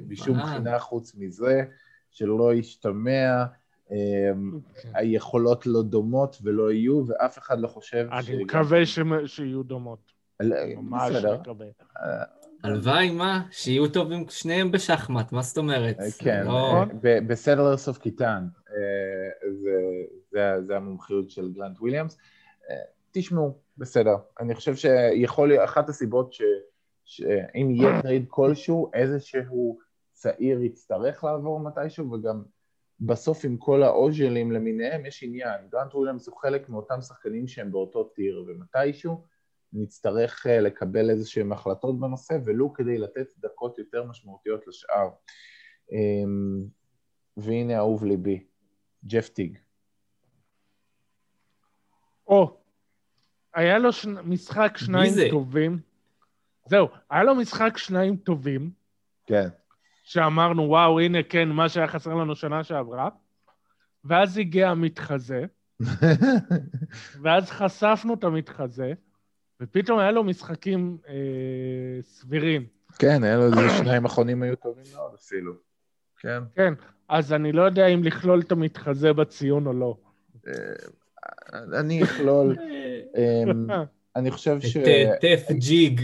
[0.08, 1.64] משום בחינה חוץ מזה,
[2.12, 3.46] שלא ישתמע,
[3.92, 4.90] אמ, כן.
[4.94, 8.30] היכולות לא דומות ולא יהיו, ואף אחד לא חושב ש...
[8.30, 8.80] אני מקווה
[9.26, 10.12] שיהיו דומות.
[10.42, 11.68] ממש מקווה.
[12.64, 13.44] הלוואי, מה?
[13.52, 16.00] שיהיו טובים שניהם בשחמט, מה זאת אומרת?
[16.00, 16.86] אה, כן, לא...
[17.28, 18.48] בסלר סוף קיטן,
[20.62, 22.18] זה המומחיות של גלנט וויליאמס.
[23.12, 24.16] תשמעו, בסדר.
[24.40, 26.42] אני חושב שיכול להיות, אחת הסיבות ש...
[27.06, 29.80] שאם יהיה טרייד כלשהו, איזשהו
[30.14, 32.44] צעיר יצטרך לעבור מתישהו, וגם
[33.00, 35.68] בסוף עם כל האוז'לים למיניהם יש עניין.
[35.70, 39.26] גרנט וויליאמס הוא חלק מאותם שחקנים שהם באותו טיר, ומתישהו
[39.74, 45.10] נצטרך אה, לקבל איזה שהם החלטות בנושא, ולו כדי לתת דקות יותר משמעותיות לשאר.
[45.92, 46.64] אמ,
[47.38, 48.44] והנה אהוב ליבי,
[49.06, 49.58] ג'ף טיג.
[52.32, 52.58] או,
[53.54, 54.06] היה לו ש...
[54.06, 55.28] משחק שניים זה?
[55.30, 55.80] טובים.
[56.66, 58.72] זהו, היה לו משחק שניים טובים,
[59.28, 59.48] כן.
[60.04, 63.10] שאמרנו, וואו, הנה, כן, מה שהיה חסר לנו שנה שעברה.
[64.06, 65.46] ואז הגיע המתחזה,
[67.22, 68.94] ואז חשפנו את המתחזה,
[69.62, 71.14] ופתאום היה לו משחקים אה,
[72.02, 72.66] סבירים.
[73.00, 75.54] כן, היה לו איזה שניים אחרונים היו טובים מאוד אפילו.
[76.20, 76.44] כן.
[76.56, 76.74] כן,
[77.10, 79.98] אז אני לא יודע אם לכלול את המתחזה בציון או לא.
[81.54, 82.58] אני אכלול,
[83.18, 83.68] אמ,
[84.16, 84.78] אני חושב ש...
[85.22, 86.02] טף ג'יג.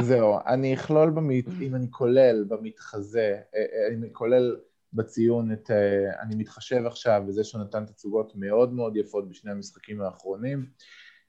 [0.00, 1.14] זהו, אני אכלול,
[1.60, 4.56] אם אני כולל במתחזה, אה, אה, אני כולל
[4.92, 10.02] בציון את, אה, אני מתחשב עכשיו בזה שהוא נתן תצוגות מאוד מאוד יפות בשני המשחקים
[10.02, 10.66] האחרונים,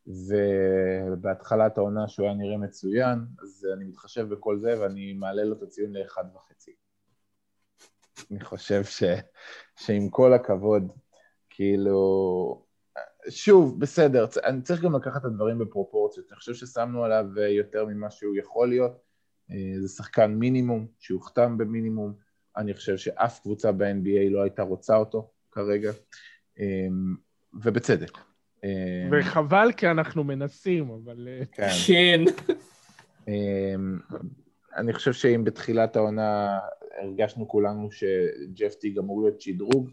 [0.08, 5.64] ובהתחלת העונה שהוא היה נראה מצוין, אז אני מתחשב בכל זה ואני מעלה לו את
[5.64, 6.72] הציון לאחד וחצי.
[8.32, 9.04] אני חושב ש,
[9.80, 10.92] שעם כל הכבוד,
[11.54, 12.64] כאילו,
[13.30, 16.26] שוב, בסדר, אני צריך גם לקחת את הדברים בפרופורציות.
[16.32, 18.92] אני חושב ששמנו עליו אה, יותר ממה שהוא יכול להיות.
[19.52, 22.14] אה, זה שחקן מינימום, שהוחתם במינימום.
[22.58, 25.92] אני חושב שאף קבוצה ב-NBA לא הייתה רוצה אותו כרגע,
[26.60, 26.88] אה,
[27.64, 28.18] ובצדק.
[29.12, 31.28] וחבל כי אנחנו מנסים, אבל...
[31.52, 31.68] כן.
[31.88, 32.24] כן.
[34.76, 36.60] אני חושב שאם בתחילת העונה
[37.02, 39.90] הרגשנו כולנו שג'ף טיג אמור להיות שדרוג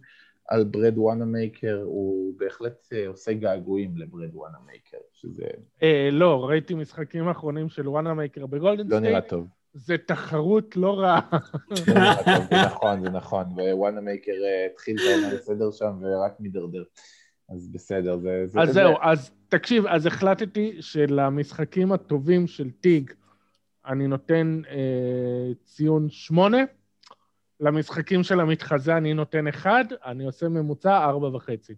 [0.48, 5.44] על ברד וונאמייקר, הוא בהחלט אה, עושה געגועים לברד וונאמייקר, שזה
[5.82, 9.46] אה, לא, ראיתי משחקים אחרונים של וונאמייקר בגולדן לא נראה סטייט, טוב.
[9.74, 11.20] זה תחרות לא רעה.
[12.50, 16.82] זה נכון, זה נכון, ווואנה מייקר אה, התחיל את העונה בסדר שם ורק מידרדר.
[17.48, 18.46] אז בסדר, זה...
[18.46, 23.10] זה אז זה- זהו, אז תקשיב, אז החלטתי שלמשחקים הטובים של טיג
[23.86, 26.58] אני נותן אה, ציון שמונה,
[27.60, 31.74] למשחקים של המתחזה אני נותן אחד, אני עושה ממוצע ארבע וחצי.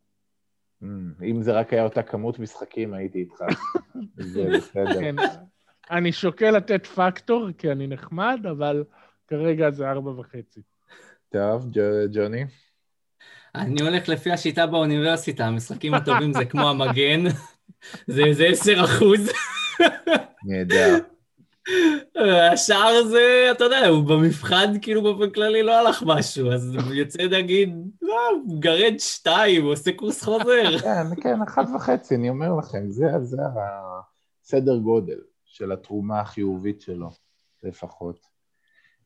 [0.82, 3.40] אמ, אם זה רק היה אותה כמות משחקים, הייתי איתך.
[4.32, 5.00] זה בסדר.
[5.00, 5.16] כן,
[5.90, 8.84] אני שוקל לתת פקטור, כי אני נחמד, אבל
[9.28, 10.60] כרגע זה ארבע וחצי.
[11.28, 12.44] טוב, ג'ו- ג'וני?
[13.54, 17.20] אני הולך לפי השיטה באוניברסיטה, המשחקים הטובים זה כמו המגן,
[18.14, 19.32] זה איזה 10 אחוז.
[20.44, 20.98] נהדר.
[22.52, 27.22] השאר זה, אתה יודע, הוא במבחן כאילו באופן כללי לא הלך משהו, אז הוא יוצא
[27.22, 30.78] נגיד, לא, הוא גרד שתיים, עושה קורס חוזר.
[30.82, 33.36] כן, כן, אחת וחצי, אני אומר לכם, זה, זה
[34.42, 37.10] הסדר גודל של התרומה החיובית שלו,
[37.62, 38.30] לפחות.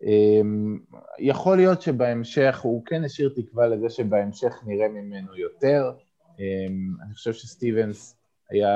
[0.02, 0.78] אמ,
[1.18, 5.92] יכול להיות שבהמשך, הוא כן השאיר תקווה לזה שבהמשך נראה ממנו יותר.
[6.38, 8.16] אמ, אני חושב שסטיבנס
[8.50, 8.70] היה,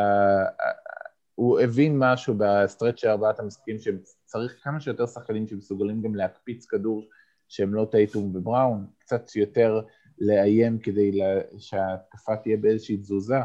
[1.38, 6.66] הוא הבין משהו ב stretch של ארבעת המשחקים שצריך כמה שיותר שחקנים שמסוגלים גם להקפיץ
[6.66, 7.05] כדור
[7.48, 9.81] שהם לא טייטום ובראון, קצת יותר
[10.18, 13.38] לאיים כדי לה, שההתקפה תהיה באיזושהי תזוזה.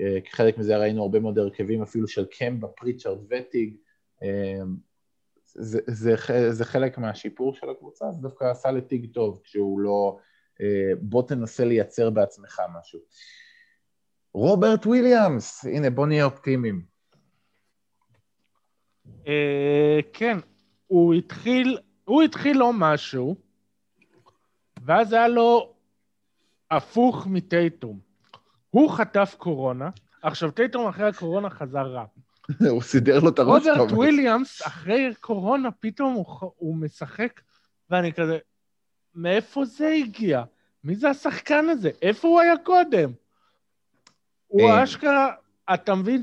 [0.00, 3.76] אה, כחלק מזה ראינו הרבה מאוד הרכבים אפילו של קמבה, פריצ'רד וטיג.
[4.22, 4.62] אה,
[5.44, 6.14] זה, זה,
[6.52, 10.18] זה חלק מהשיפור של הקבוצה, זה דווקא עשה לטיג טוב כשהוא לא...
[10.60, 13.00] אה, בוא תנסה לייצר בעצמך משהו.
[14.34, 16.97] רוברט וויליאמס, הנה בוא נהיה אופטימיים.
[19.26, 20.38] אה, כן,
[20.86, 23.36] הוא התחיל, הוא התחיל לא משהו,
[24.84, 25.72] ואז היה לו
[26.70, 27.98] הפוך מטייטום.
[28.70, 29.90] הוא חטף קורונה,
[30.22, 32.04] עכשיו טייטום אחרי הקורונה חזר רע.
[32.70, 33.92] הוא סידר לו את הראש רוברט.
[33.92, 37.40] וויליאמס, אחרי קורונה, פתאום הוא, הוא משחק,
[37.90, 38.38] ואני כזה,
[39.14, 40.42] מאיפה זה הגיע?
[40.84, 41.90] מי זה השחקן הזה?
[42.02, 43.10] איפה הוא היה קודם?
[44.46, 44.84] הוא אה.
[44.84, 45.32] אשכרה,
[45.74, 46.22] אתה מבין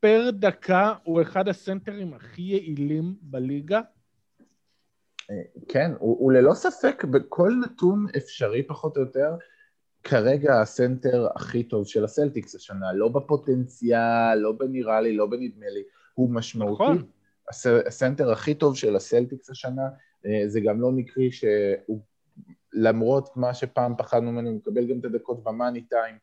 [0.00, 3.80] שפר דקה הוא אחד הסנטרים הכי יעילים בליגה?
[5.68, 9.34] כן, הוא, הוא ללא ספק בכל נתון אפשרי פחות או יותר,
[10.02, 15.82] כרגע הסנטר הכי טוב של הסלטיקס השנה, לא בפוטנציאל, לא בנראה לי, לא בנדמה לי,
[16.14, 16.82] הוא משמעותי.
[16.82, 17.02] נכון.
[17.48, 19.88] הס, הסנטר הכי טוב של הסלטיקס השנה,
[20.26, 22.00] אה, זה גם לא מקרי שהוא,
[22.72, 26.14] למרות מה שפעם פחדנו ממנו, הוא מקבל גם את הדקות במאני טיים.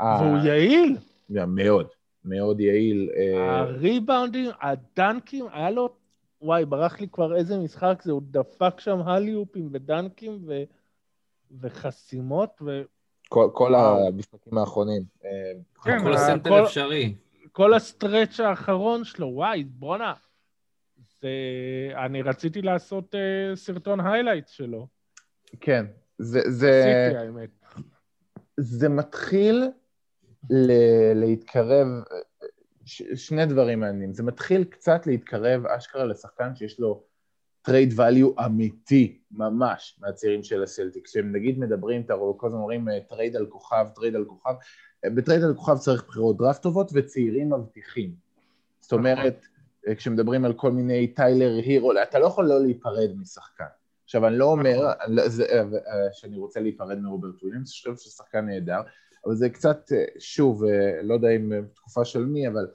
[0.00, 0.96] אה, והוא יעיל.
[1.32, 1.86] גם מאוד,
[2.24, 3.10] מאוד יעיל.
[3.16, 5.94] אה, הריבאונדים, הדנקים, היה לו...
[6.42, 10.62] וואי, ברח לי כבר איזה משחק זה, הוא דפק שם אליהופים ודנקים ו...
[11.60, 12.82] וחסימות, ו...
[13.28, 13.74] כל, כל.
[13.74, 15.02] המשחקים האחרונים.
[15.24, 15.30] אה,
[15.84, 17.14] כן, כל הסנטר כל- אפשרי.
[17.52, 20.14] כל ה stretch האחרון שלו, וואי, בואנה.
[21.20, 21.28] זה...
[21.96, 24.86] אני רציתי לעשות אה, סרטון highlight שלו.
[25.60, 25.86] כן,
[26.18, 27.50] זה, זה, עשיתי, האמת.
[28.56, 29.64] זה מתחיל
[30.50, 31.86] ל- להתקרב,
[32.84, 34.12] ש, שני דברים מעניינים.
[34.12, 37.02] זה מתחיל קצת להתקרב אשכרה לשחקן שיש לו
[37.62, 41.04] טרייד value אמיתי, ממש, מהצעירים של הסלטיק.
[41.04, 44.54] כשהם נגיד מדברים, אתה רואה, כל הזמן אומרים אה, טרייד על כוכב, טרייד על כוכב.
[45.04, 48.14] אה, בטרייד על כוכב צריך בחירות דראפט טובות וצעירים מבטיחים.
[48.80, 49.44] זאת אומרת,
[49.88, 53.64] אה, כשמדברים על כל מיני טיילר הירו, אתה לא יכול לא להיפרד משחקן.
[54.04, 58.02] עכשיו, אני לא אומר אני לא- אה, אה, שאני רוצה להיפרד מרוברט וויליאמס, אני חושב
[58.02, 58.80] שהוא שחקן נהדר,
[59.26, 62.66] אבל זה קצת, אה, שוב, אה, לא יודע אם אה, תקופה של מי, אבל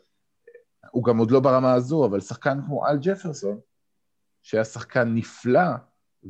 [0.92, 3.60] הוא גם עוד לא ברמה הזו, אבל שחקן כמו אל ג'פרסון,
[4.44, 5.70] שהיה שחקן נפלא,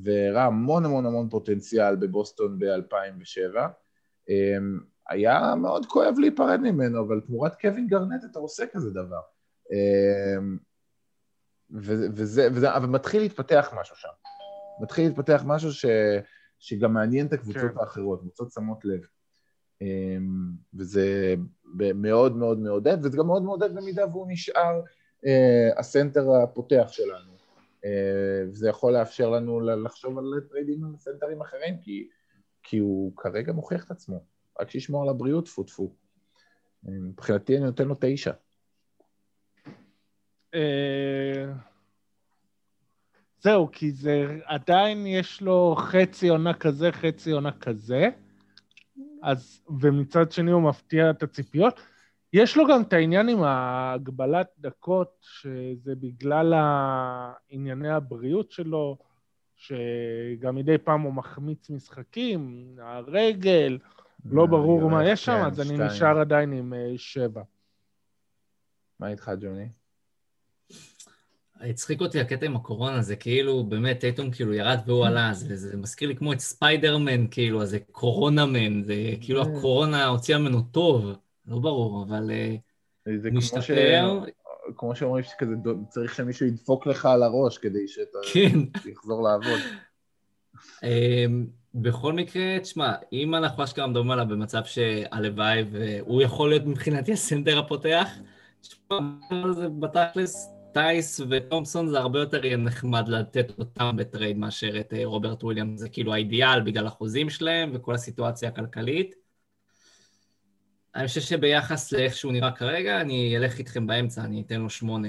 [0.03, 3.57] והראה המון המון המון פוטנציאל בבוסטון ב-2007,
[5.09, 9.21] היה מאוד כואב להיפרד ממנו, אבל תמורת קווין גרנט אתה עושה כזה דבר.
[9.71, 10.57] אמ,
[11.71, 14.09] וזה, וזה, וזה, אבל מתחיל להתפתח משהו שם.
[14.81, 15.85] מתחיל להתפתח משהו ש,
[16.59, 17.79] שגם מעניין את הקבוצות כן.
[17.79, 19.01] האחרות, קבוצות שמות לב.
[19.83, 21.35] אמ, וזה
[21.95, 24.81] מאוד מאוד מעודד, וזה גם מאוד מעודד במידה והוא נשאר
[25.25, 27.33] אה, הסנטר הפותח שלנו.
[27.85, 32.07] אה, וזה יכול לאפשר לנו לחשוב על טריידים על סנטרים אחרים, כי,
[32.63, 34.23] כי הוא כרגע מוכיח את עצמו.
[34.61, 35.93] רק שישמור על הבריאות, טפו טפו.
[36.87, 38.31] אה, מבחינתי אני נותן לו תשע.
[43.39, 48.09] זהו, כי זה עדיין יש לו חצי עונה כזה, חצי עונה כזה,
[49.23, 51.79] אז, ומצד שני הוא מפתיע את הציפיות.
[52.33, 56.53] יש לו גם את העניין עם ההגבלת דקות, שזה בגלל
[57.49, 58.97] ענייני הבריאות שלו,
[59.55, 63.77] שגם מדי פעם הוא מחמיץ משחקים, הרגל,
[64.25, 65.85] לא ברור מה יש שם, כן, אז אני.
[65.85, 67.41] נשאר עדיין עם אה, שבע.
[68.99, 69.69] מה איתך, ג'וני?
[71.61, 75.77] הצחיק אותי הקטע עם הקורונה, זה כאילו, באמת, טייטום כאילו ירד והוא עלה, זה, זה
[75.77, 79.47] מזכיר לי כמו את ספיידרמן, כאילו, אז זה קורונה מן, זה כאילו אה.
[79.47, 81.11] הקורונה הוציאה ממנו טוב,
[81.47, 82.55] לא ברור, אבל אה,
[83.17, 83.53] זה הוא כמו, ש...
[83.53, 84.19] משתפר,
[84.77, 85.53] כמו שאומרים שכזה
[85.89, 88.65] צריך שמישהו ידפוק לך על הראש כדי שאתה כן.
[88.91, 89.59] תחזור לעבוד.
[90.83, 97.13] אמ, בכל מקרה, תשמע, אם אנחנו אשכרה מדברים עליו במצב שהלוואי והוא יכול להיות מבחינתי
[97.13, 98.09] הסנטר הפותח,
[98.61, 98.97] תשמע,
[99.51, 105.05] זה בתכלס, טייס ותומפסון זה הרבה יותר יהיה נחמד לתת אותם בטרייד מאשר את אה,
[105.05, 109.15] רוברט וויליאמס, זה כאילו האידיאל בגלל החוזים שלהם וכל הסיטואציה הכלכלית.
[110.95, 115.07] אני חושב שביחס לאיך שהוא נראה כרגע, אני אלך איתכם באמצע, אני אתן לו שמונה.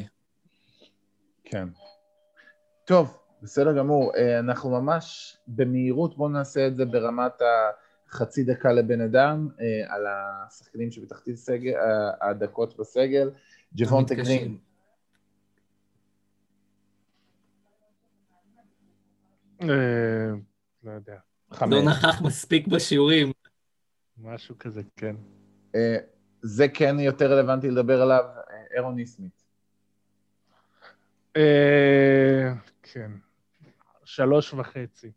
[1.45, 1.69] כן.
[2.85, 4.13] טוב, בסדר גמור.
[4.17, 7.33] אה, אנחנו ממש במהירות, בואו נעשה את זה ברמת
[8.09, 11.37] החצי דקה לבן אדם, אה, על השחקנים שבתחתית
[12.21, 13.31] הדקות בסגל.
[13.77, 14.15] ג'וונטה.
[14.15, 14.59] גרין,
[20.85, 21.17] לא יודע,
[21.51, 21.73] חמש.
[21.73, 23.33] לא נכח מספיק בשיעורים.
[24.19, 25.17] משהו כזה, כן.
[25.75, 25.97] אה,
[26.43, 29.45] זה כן יותר רלוונטי לדבר עליו, אה, אירון ניסמית.
[31.37, 32.53] אה,
[32.83, 33.11] כן,
[34.05, 35.11] שלוש וחצי.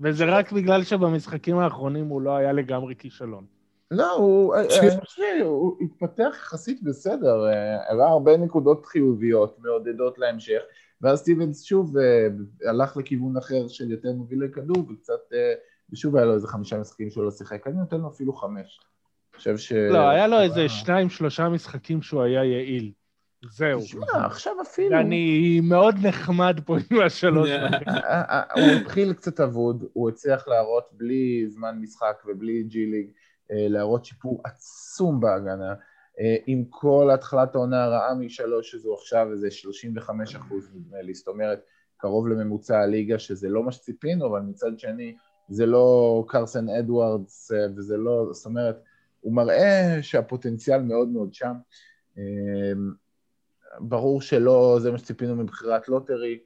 [0.00, 3.46] וזה רק בגלל שבמשחקים האחרונים הוא לא היה לגמרי כישלון.
[3.90, 10.18] לא, הוא, אה, אני חושב שהוא התפתח יחסית בסדר, אה, הראה הרבה נקודות חיוביות, מעודדות
[10.18, 10.60] להמשך,
[11.02, 12.28] ואז סטיבנס שוב אה,
[12.70, 15.52] הלך לכיוון אחר של יותר מובילי כדור, וקצת, אה,
[15.92, 18.80] ושוב היה לו איזה חמישה משחקים שהוא לא שיחק, אני נותן לו אפילו חמש.
[19.32, 19.72] אני חושב ש...
[19.72, 22.92] לא, היה לו איזה שניים, שלושה משחקים שהוא היה יעיל.
[23.50, 23.80] זהו.
[23.80, 24.96] תשמע, עכשיו אפילו...
[24.96, 27.48] ואני מאוד נחמד פה עם השלוש.
[27.88, 33.10] אה, הוא התחיל קצת אבוד, הוא הצליח להראות בלי זמן משחק ובלי ג'י ליג,
[33.50, 35.74] להראות שיפור עצום בהגנה.
[36.20, 41.28] אה, עם כל התחלת העונה הרעה משלוש, שזו עכשיו איזה 35 אחוז נדמה לי, זאת
[41.28, 41.60] אומרת,
[41.96, 45.16] קרוב לממוצע הליגה, שזה לא מה שציפינו, אבל מצד שני,
[45.48, 48.82] זה לא קרסן אדוארדס, אה, וזה לא, זאת אומרת,
[49.20, 51.54] הוא מראה שהפוטנציאל מאוד מאוד שם.
[52.18, 52.72] אה,
[53.80, 56.38] ברור שלא זה מה שציפינו מבחירת lottery,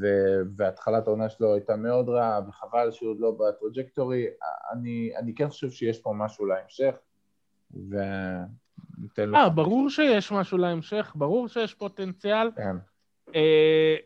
[0.00, 4.26] ו- והתחלת העונה שלו הייתה מאוד רעה, וחבל שהוא עוד לא ב trajectory.
[4.72, 6.94] אני, אני כן חושב שיש פה משהו להמשך,
[8.98, 9.38] וניתן לו...
[9.38, 12.76] אה, ברור שיש משהו להמשך, ברור שיש פוטנציאל, כן.
[13.34, 13.96] אה,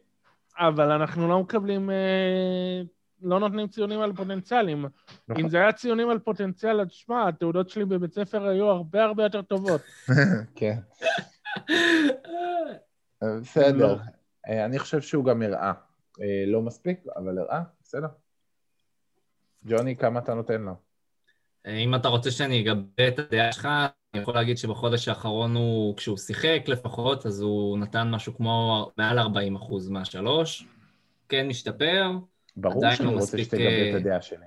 [0.59, 2.82] אבל אנחנו לא מקבלים, אה,
[3.22, 4.68] לא נותנים ציונים על פוטנציאל.
[4.68, 4.86] אם,
[5.28, 5.45] נכון.
[5.45, 9.22] אם זה היה ציונים על פוטנציאל, אז שמע, התעודות שלי בבית ספר היו הרבה הרבה
[9.22, 9.80] יותר טובות.
[10.57, 10.78] כן.
[13.22, 13.95] בסדר.
[13.95, 13.99] לא.
[14.49, 15.72] אה, אני חושב שהוא גם הראה.
[16.20, 18.09] אה, לא מספיק, אבל הראה, בסדר.
[19.64, 20.74] ג'וני, כמה אתה נותן לו?
[21.66, 23.68] אם אתה רוצה שאני אגבה את הדעה שלך,
[24.14, 29.18] אני יכול להגיד שבחודש האחרון הוא, כשהוא שיחק לפחות, אז הוא נתן משהו כמו מעל
[29.18, 30.66] 40 אחוז מהשלוש.
[31.28, 32.11] כן משתפר.
[32.56, 34.46] ברור שאני לא רוצה מספיק, שתגבה אה, את הדעה שלי.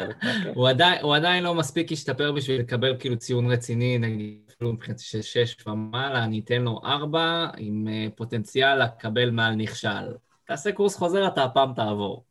[0.00, 0.06] אה.
[0.54, 5.02] הוא עדיין, הוא עדיין לא מספיק השתפר בשביל לקבל כאילו ציון רציני, נגיד אפילו מבחינתי
[5.02, 10.14] של שש ומעלה, אני אתן לו ארבע, עם אה, פוטנציאל לקבל מעל נכשל.
[10.44, 12.24] תעשה קורס חוזר, אתה הפעם תעבור.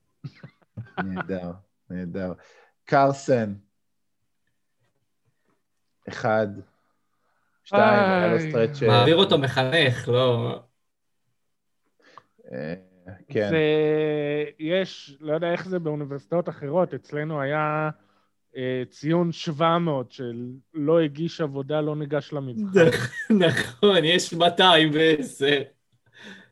[1.04, 1.52] נהדר,
[1.90, 2.34] נהדר.
[2.86, 3.54] קרסן.
[6.14, 6.48] אחד.
[7.64, 8.40] שתיים, היה לו.
[8.40, 8.84] סטרץ'...
[8.84, 10.60] מעביר אותו מחנך, לא...
[12.52, 12.74] אה,
[13.28, 13.50] כן.
[13.50, 13.64] זה,
[14.60, 17.90] יש, לא יודע איך זה באוניברסיטאות אחרות, אצלנו היה
[18.58, 22.80] אה, ציון 700 של לא הגיש עבודה, לא ניגש למבחן.
[23.48, 25.62] נכון, יש 210.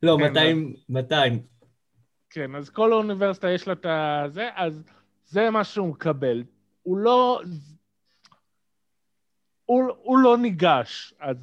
[0.04, 1.40] לא, כן, 200, 200.
[2.30, 4.84] כן, אז כל אוניברסיטה יש לה את זה, אז
[5.26, 6.44] זה מה שהוא מקבל.
[6.84, 7.42] הוא לא...
[9.68, 11.38] הוא, הוא לא ניגש, אז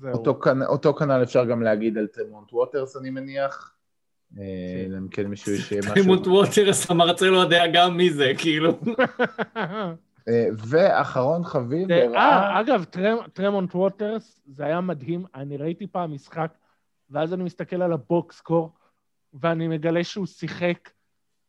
[0.00, 0.12] זהו.
[0.12, 3.74] אותו, כנ- אותו כנ"ל אפשר גם להגיד על טרמונט ווטרס, אני מניח.
[4.38, 4.90] אה, כן.
[4.90, 5.94] אלא אם כן מישהו יש משהו...
[5.94, 8.78] טרמונט ווטרס, המרצה לא יודע גם מי זה, כאילו.
[10.28, 15.24] אה, ואחרון חביב, הראה- אה, אגב, טרמ- טרמונט ווטרס, זה היה מדהים.
[15.34, 16.54] אני ראיתי פעם משחק,
[17.10, 18.72] ואז אני מסתכל על ה box score,
[19.34, 20.90] ואני מגלה שהוא שיחק,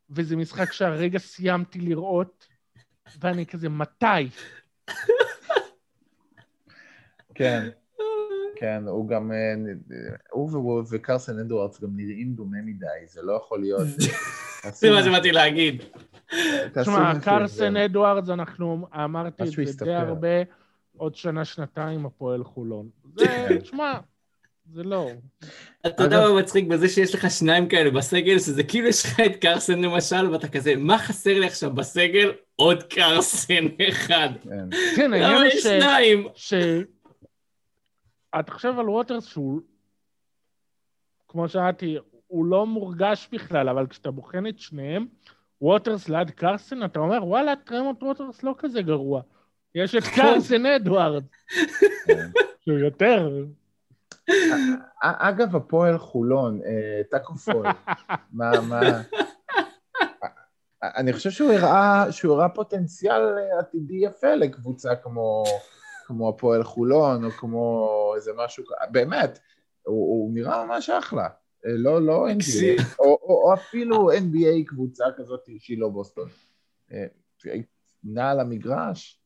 [0.09, 2.47] וזה משחק שהרגע סיימתי לראות,
[3.21, 4.29] ואני כזה, מתי?
[7.35, 7.69] כן,
[8.55, 9.53] כן, הוא גם, אה,
[10.31, 13.87] הוא ו- וקרסן אדוארדס גם נראים דומה מדי, זה לא יכול להיות.
[14.71, 15.83] זה מה שבאתי להגיד.
[16.73, 19.93] תשמע, קרסן זה- אדוארדס, אנחנו, אמרתי את זה די.
[19.93, 20.27] הרבה,
[20.97, 22.89] עוד שנה, שנתיים, הפועל חולון.
[23.15, 23.57] זה, כן.
[23.59, 23.93] תשמע,
[24.73, 25.09] זה לא.
[25.87, 29.35] אתה יודע מה מצחיק בזה שיש לך שניים כאלה בסגל, שזה כאילו יש לך את
[29.35, 32.31] קרסן למשל, ואתה כזה, מה חסר לי עכשיו בסגל?
[32.55, 34.29] עוד קרסן אחד.
[34.43, 34.69] כן.
[34.95, 35.63] כן, העניין הוא ש...
[35.63, 36.27] שניים?
[36.35, 36.53] ש...
[38.39, 39.61] אתה חושב על ווטרס שהוא,
[41.27, 41.97] כמו שאמרתי,
[42.27, 45.05] הוא לא מורגש בכלל, אבל כשאתה בוחן את שניהם,
[45.61, 49.21] ווטרס ליד קרסן, אתה אומר, וואלה, טרמונט ווטרס לא כזה גרוע.
[49.75, 51.23] יש את קרסן אדוארדס,
[52.07, 52.27] כן.
[52.61, 53.45] שהוא יותר.
[55.01, 57.65] אגב, הפועל חולון, אה, טאקו פול,
[58.33, 58.81] מה, מה...
[60.83, 65.43] אני חושב שהוא הראה, שהוא הראה פוטנציאל אה, עתידי יפה לקבוצה כמו,
[66.05, 69.39] כמו הפועל חולון, או כמו איזה משהו, באמת,
[69.83, 71.27] הוא, הוא נראה ממש אחלה.
[71.65, 76.29] אה, לא, לא NBA, או, או, או אפילו NBA קבוצה כזאת שהיא לא בוסטון.
[76.91, 77.05] אה,
[78.03, 79.19] נע על המגרש,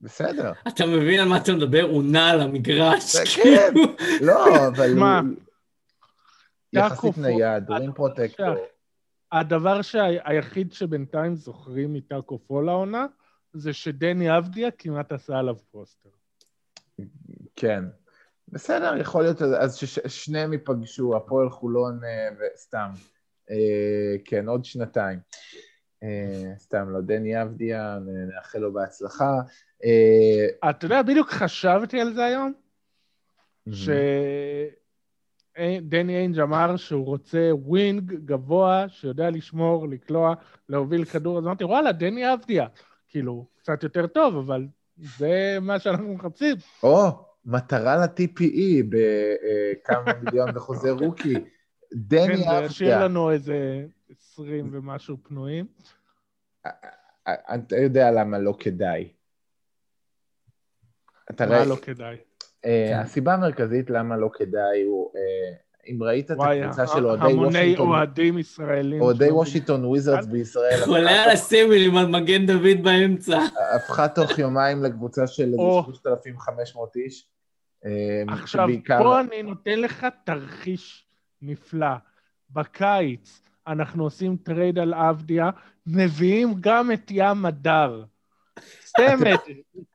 [0.00, 0.52] בסדר.
[0.68, 1.82] אתה מבין על מה אתה מדבר?
[1.82, 3.16] הוא נע על המגרש.
[3.16, 3.82] כאילו.
[4.26, 4.98] לא, אבל?
[4.98, 5.34] הוא
[6.72, 8.54] יחסית נייד, rim הדבר protector.
[9.32, 9.80] הדבר
[10.24, 13.06] היחיד שבינתיים זוכרים מטאקו פול העונה,
[13.52, 16.08] זה שדני אבדיה כמעט עשה עליו poster.
[17.56, 17.84] כן.
[18.48, 22.90] בסדר, יכול להיות, אז ששניהם ייפגשו, הפועל חולון אה, וסתם.
[23.50, 25.18] אה, כן, עוד שנתיים.
[26.02, 27.98] אה, סתם לא, דני אבדיה,
[28.34, 29.34] נאחל לו בהצלחה.
[30.70, 32.52] אתה יודע, בדיוק חשבתי על זה היום,
[35.60, 40.34] שדני איינג' אמר שהוא רוצה wing גבוה, שיודע לשמור, לקלוע,
[40.68, 42.66] להוביל כדור, אז אמרתי, וואלה, דני אבדיה.
[43.08, 46.56] כאילו, קצת יותר טוב, אבל זה מה שאנחנו מחפשים.
[46.82, 47.06] או,
[47.44, 51.34] מטרה ל-TPE בכמה מיליון בחוזה rookie.
[51.34, 51.40] כן,
[51.94, 55.66] דני ישאיר אבדיה, לנו איזה 20 ומשהו פנויים.
[57.28, 59.12] אתה יודע למה לא כדאי.
[61.40, 62.16] מה לא כדאי?
[62.64, 65.20] אה, הסיבה המרכזית למה לא כדאי הוא, אה,
[65.92, 69.00] אם ראית את הקבוצה של ה- אוהדי המוני וושינגטון, אוהדים ישראלים.
[69.00, 73.38] אוהדי וושינגטון וויזרדס בישראל, חולה על הסמלים על מגן דוד באמצע.
[73.76, 75.84] הפכה תוך יומיים לקבוצה של או.
[75.88, 77.26] איזה 3,500 איש.
[77.84, 81.06] אה, עכשיו, פה אני נותן לך תרחיש
[81.42, 81.86] נפלא.
[82.50, 85.50] בקיץ אנחנו עושים trade על אבדיה,
[85.86, 88.04] מביאים גם את ים מדר.
[88.96, 89.36] צמד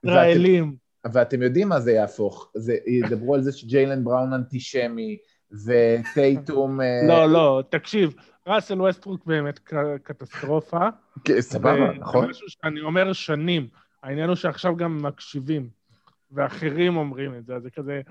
[0.03, 0.84] ישראלים.
[1.13, 2.51] ואתם יודעים מה זה יהפוך.
[2.55, 5.17] זה, ידברו על זה שג'יילן בראון אנטישמי,
[5.65, 6.81] וטייטום...
[6.81, 8.13] אה, לא, לא, תקשיב,
[8.47, 9.59] ראסל ווסטרוק באמת
[10.03, 10.89] קטסטרופה.
[11.23, 12.29] כן, סבבה, זה נכון?
[12.29, 13.67] משהו שאני אומר שנים.
[14.03, 15.69] העניין הוא שעכשיו גם מקשיבים,
[16.31, 18.01] ואחרים אומרים את זה, זה כזה...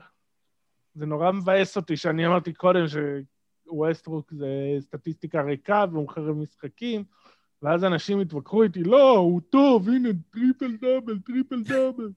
[0.95, 4.47] זה נורא מבאס אותי שאני אמרתי קודם שווסטרוק זה
[4.80, 7.05] סטטיסטיקה ריקה והוא מחרב משחקים,
[7.62, 12.11] ואז אנשים התווכחו איתי, לא, הוא טוב, הנה, טריפל דאבל, טריפל דאבל.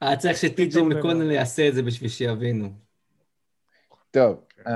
[0.00, 2.68] היה צריך שטי.ג'יי מקונל יעשה את זה בשביל שיבינו.
[4.10, 4.70] טוב, אמ,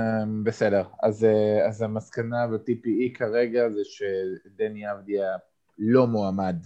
[0.45, 0.83] בסדר.
[1.03, 1.27] אז,
[1.69, 5.37] אז המסקנה ב-TPE כרגע זה שדני אבדיה
[5.79, 6.57] לא מועמד.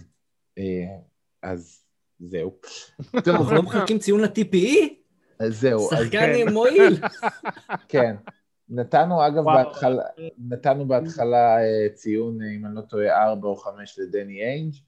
[0.59, 0.61] אה,
[1.41, 1.85] אז
[2.19, 2.59] זהו.
[3.27, 5.03] אנחנו לא מחלקים ציון ל-TPE?
[5.39, 5.93] אז זהו.
[5.93, 6.97] אז שחקן כן, מועיל.
[7.87, 8.15] כן.
[8.69, 9.43] נתנו אגב.
[9.43, 10.03] בהתחלה,
[10.49, 14.79] נתנו בהתחלה אה, ציון, אה, אם אני לא טועה, ארבע או חמש לדני איינג', אה,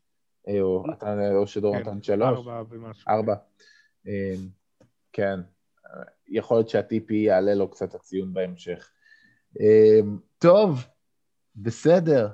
[0.62, 2.28] או אתה- או שדור כן, נתן שלוש.
[2.48, 3.10] ארבע ומשהו.
[3.12, 3.36] ארבע.
[4.08, 4.34] אה,
[5.14, 5.40] כן,
[5.86, 8.92] אה, יכול להיות שה-TP יעלה לו קצת הציון בהמשך.
[9.62, 10.00] אה,
[10.38, 10.80] טוב,
[11.56, 12.30] בסדר,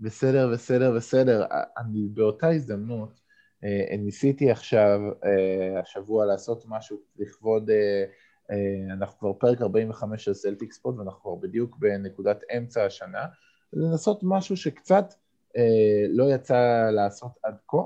[0.00, 1.42] בסדר, בסדר, בסדר.
[1.42, 3.20] אה, אני באותה הזדמנות
[3.64, 8.04] אה, ניסיתי עכשיו, אה, השבוע, לעשות משהו לכבוד, אה,
[8.50, 13.26] אה, אנחנו כבר פרק 45 של סלטיק ספוט ואנחנו כבר בדיוק בנקודת אמצע השנה,
[13.72, 15.16] לנסות משהו שקצת אה,
[16.08, 17.76] לא יצא לעשות עד כה,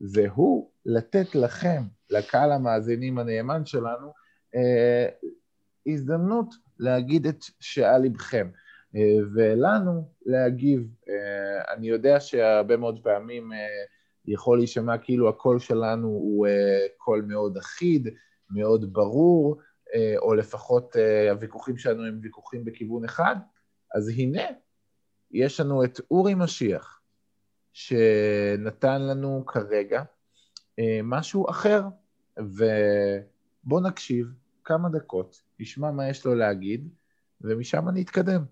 [0.00, 4.12] והוא לתת לכם, לקהל המאזינים הנאמן שלנו,
[4.54, 5.08] אה,
[5.86, 8.48] הזדמנות להגיד את שעל ליבכם,
[8.96, 10.88] אה, ולנו להגיב.
[11.08, 13.50] אה, אני יודע שהרבה מאוד פעמים
[14.26, 16.46] יכול להישמע כאילו הקול שלנו הוא
[16.96, 18.08] קול מאוד אחיד,
[18.50, 19.60] מאוד ברור,
[20.18, 20.96] או לפחות
[21.30, 23.36] הוויכוחים שלנו הם ויכוחים בכיוון אחד,
[23.94, 24.42] אז הנה,
[25.34, 27.00] יש לנו את אורי משיח,
[27.72, 30.02] שנתן לנו כרגע
[30.78, 31.82] אה, משהו אחר,
[32.38, 34.26] ובואו נקשיב
[34.64, 36.88] כמה דקות, נשמע מה יש לו להגיד,
[37.40, 38.44] ומשם אני אתקדם.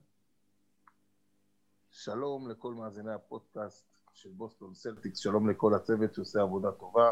[1.91, 7.11] שלום לכל מאזיני הפודקאסט של בוסטון סלטיקס, שלום לכל הצוות שעושה עבודה טובה.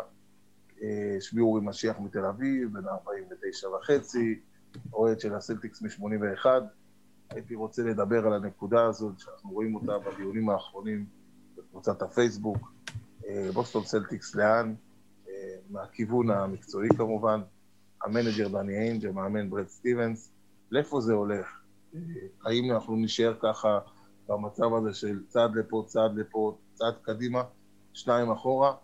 [0.82, 4.40] אה, שמי אורי משיח מתל אביב, בן 49 וחצי,
[4.92, 6.46] אוהד של הסלטיקס מ-81.
[7.30, 11.06] הייתי רוצה לדבר על הנקודה הזאת שאנחנו רואים אותה בדיונים האחרונים
[11.56, 12.72] בקבוצת הפייסבוק.
[13.26, 14.74] אה, בוסטון סלטיקס לאן?
[15.28, 15.32] אה,
[15.70, 17.40] מהכיוון המקצועי כמובן.
[18.04, 20.32] המנג'ר דני איינג', המאמן ברד סטיבנס.
[20.70, 21.60] לאיפה זה הולך?
[21.94, 22.00] אה,
[22.44, 23.78] האם אנחנו נשאר ככה
[24.28, 27.42] במצב הזה של צעד לפה, צעד לפה, צעד קדימה,
[27.92, 28.74] שניים אחורה,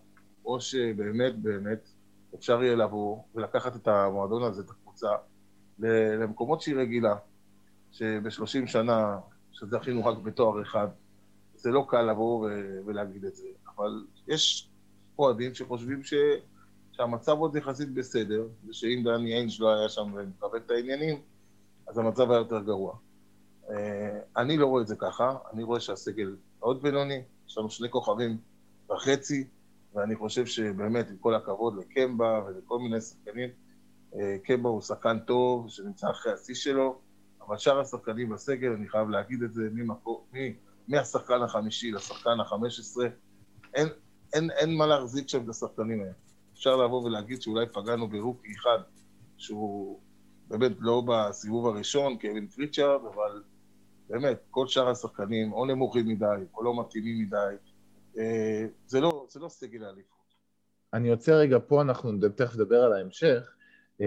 [0.44, 1.88] או שבאמת באמת
[2.34, 5.08] אפשר יהיה לבוא ולקחת את המועדון הזה, את הקבוצה,
[6.18, 7.16] למקומות שהיא רגילה,
[7.92, 9.18] שב-30 שנה
[9.52, 10.88] שזכינו רק בתואר אחד,
[11.54, 12.48] זה לא קל לבוא
[12.86, 14.70] ולהגיד את זה, אבל יש
[15.18, 16.14] אוהדים שחושבים ש...
[16.96, 21.20] שהמצב עוד יחסית בסדר, ושאם דני איינג' לא היה שם ומקבל את העניינים,
[21.88, 22.96] אז המצב היה יותר גרוע.
[23.70, 27.90] אה, אני לא רואה את זה ככה, אני רואה שהסגל מאוד בינוני, יש לנו שני
[27.90, 28.38] כוכבים
[28.90, 29.44] וחצי,
[29.94, 33.50] ואני חושב שבאמת, עם כל הכבוד לקמבה ולכל מיני שחקנים,
[34.14, 36.98] אה, קמבה הוא שחקן טוב, שנמצא אחרי השיא שלו,
[37.48, 40.52] אבל שאר השחקנים בסגל, אני חייב להגיד את זה, ממקור, מ-
[40.88, 43.08] מהשחקן החמישי לשחקן החמש עשרה,
[43.74, 43.88] אין,
[44.34, 46.12] אין, אין מה להחזיק שם את השחקנים האלה.
[46.52, 48.78] אפשר לבוא ולהגיד שאולי פגענו ברוקי אחד,
[49.36, 50.00] שהוא
[50.48, 53.42] באמת לא בסיבוב הראשון, קווין פריצ'ארד, אבל
[54.08, 57.56] באמת, כל שאר השחקנים או נמוכים מדי, או לא מתאימים מדי.
[58.18, 60.16] אה, זה לא, זה לא סגל האליפות.
[60.94, 63.54] אני יוצא רגע פה, אנחנו תכף נדבר על ההמשך.
[64.00, 64.06] אמ,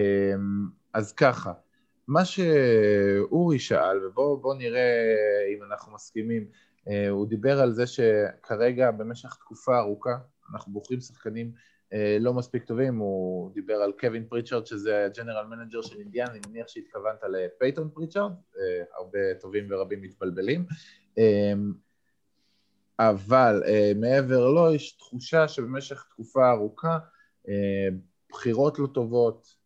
[0.92, 1.52] אז ככה,
[2.10, 5.04] מה שאורי שאל, ובואו בוא נראה
[5.56, 6.46] אם אנחנו מסכימים,
[6.88, 10.18] אה, הוא דיבר על זה שכרגע במשך תקופה ארוכה
[10.52, 11.52] אנחנו בוחרים שחקנים
[11.92, 16.26] אה, לא מספיק טובים, הוא דיבר על קווין פריצ'רד שזה ה general manager של אינדיאנה,
[16.30, 20.66] אני מניח שהתכוונת לפייתון פריצ'רד, אה, הרבה טובים ורבים מתבלבלים.
[22.98, 26.98] אבל אה, מעבר לו יש תחושה שבמשך תקופה ארוכה
[27.46, 27.50] אה,
[28.30, 29.59] בחירות לא טובות,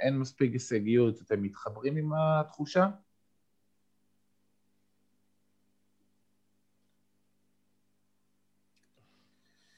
[0.00, 2.86] אין מספיק הישגיות, אתם מתחברים עם התחושה?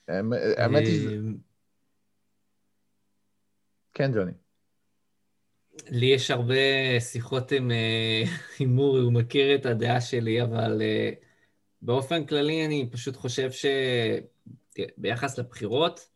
[0.08, 1.14] האמת היא, אה,
[3.94, 4.32] כן ג'וני.
[5.88, 6.54] לי יש הרבה
[7.00, 8.22] שיחות עם, אה,
[8.60, 11.10] עם אורי, הוא מכיר את הדעה שלי, אבל אה,
[11.82, 13.50] באופן כללי אני פשוט חושב
[14.78, 16.08] שביחס לבחירות,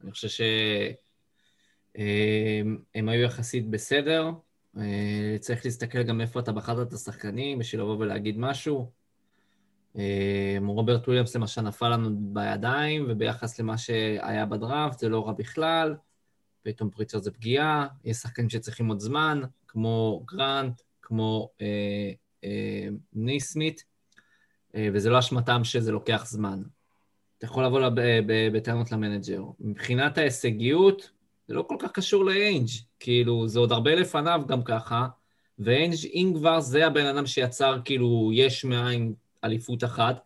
[0.00, 0.28] אני חושב
[1.96, 4.30] שהם היו יחסית בסדר.
[4.78, 8.90] אה, צריך להסתכל גם איפה אתה בחרת את השחקנים בשביל לבוא ולהגיד משהו.
[9.98, 15.94] אה, רוברט וויליאמס למשל נפל לנו בידיים, וביחס למה שהיה בדראפט זה לא רע בכלל.
[16.62, 22.10] פייתון פריצ'רד זה פגיעה, יש שחקנים שצריכים עוד זמן, כמו גרנט, כמו אה,
[22.44, 23.84] אה, נסמית,
[24.74, 26.62] אה, וזה לא אשמתם שזה לוקח זמן.
[27.38, 27.92] אתה יכול לבוא לב,
[28.26, 29.42] ב, בטענות למנג'ר.
[29.60, 31.10] מבחינת ההישגיות,
[31.48, 32.68] זה לא כל כך קשור לאיינג',
[33.00, 35.06] כאילו, זה עוד הרבה לפניו גם ככה,
[35.58, 40.16] ואיינג', אם כבר זה הבן אדם שיצר כאילו יש מאין אליפות אחת,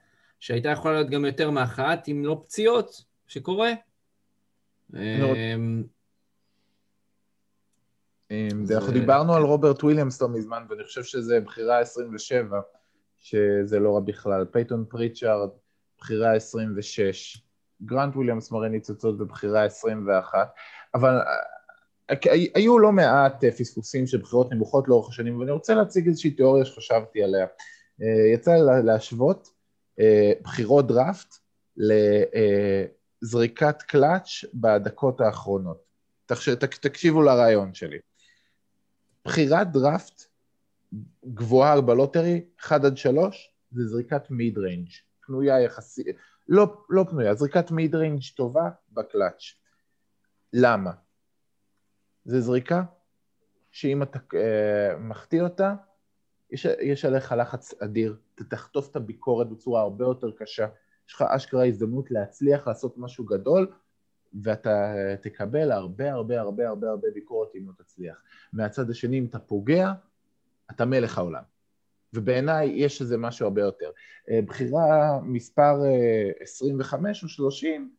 [0.40, 3.72] שהייתה יכולה להיות גם יותר מאחת, אם לא פציעות, שקורה.
[4.94, 5.84] אמ,
[8.30, 12.60] אמ, אנחנו דיברנו על רוברט וויליאמס לא מזמן, ואני חושב שזה בחירה 27,
[13.18, 14.44] שזה לא רע בכלל.
[14.44, 15.50] פייתון פריצ'ארד,
[15.98, 17.42] בחירה 26.
[17.82, 20.48] גרנט וויליאמס מראה ניצוצות בבחירה 21,
[20.94, 21.18] אבל
[22.10, 22.16] אה,
[22.54, 26.64] היו לא מעט אה, פספוסים של בחירות נמוכות לאורך השנים, ואני רוצה להציג איזושהי תיאוריה
[26.64, 27.46] שחשבתי עליה.
[28.02, 29.60] אה, יצא להשוות
[30.42, 31.34] בחירות דראפט
[33.22, 35.84] לזריקת קלאץ' בדקות האחרונות.
[36.80, 37.98] תקשיבו לרעיון שלי.
[39.24, 40.22] בחירת דראפט
[41.24, 44.88] גבוהה ב lottery, 1 עד 3, זה זריקת mid range,
[45.26, 46.06] פנויה יחסית,
[46.48, 49.42] לא, לא פנויה, זריקת mid range טובה בקלאץ'.
[50.52, 50.92] למה?
[52.24, 52.82] זה זריקה
[53.70, 55.74] שאם אתה אה, מחטיא אותה,
[56.50, 60.66] יש, יש עליך לחץ אדיר, אתה תחטוף את הביקורת בצורה הרבה יותר קשה,
[61.08, 63.72] יש לך אשכרה הזדמנות להצליח לעשות משהו גדול,
[64.42, 68.16] ואתה תקבל הרבה הרבה הרבה הרבה הרבה ביקורת אם לא תצליח.
[68.52, 69.92] מהצד השני, אם אתה פוגע,
[70.70, 71.42] אתה מלך העולם.
[72.14, 73.90] ובעיניי יש איזה משהו הרבה יותר.
[74.30, 77.94] אה, בחירה מספר אה, 25 או 30,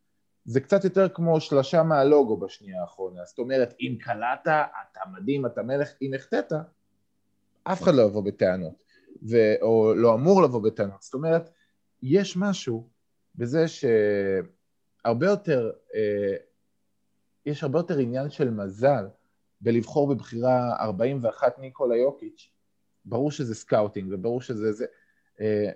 [0.45, 3.25] זה קצת יותר כמו שלשה מהלוגו בשנייה האחרונה.
[3.25, 6.53] זאת אומרת, אם קלעת, אתה מדהים, אתה מלך, אם החטאת,
[7.63, 8.83] אף אחד לא יבוא בטענות,
[9.29, 9.37] ו...
[9.61, 11.01] או לא אמור לבוא בטענות.
[11.01, 11.49] זאת אומרת,
[12.03, 12.89] יש משהו
[13.35, 16.35] בזה שהרבה יותר, אה,
[17.45, 19.07] יש הרבה יותר עניין של מזל
[19.61, 22.49] בלבחור בבחירה 41 ניקולה יוקיץ',
[23.05, 24.85] ברור שזה scouting וברור שזה זה,
[25.41, 25.71] אה,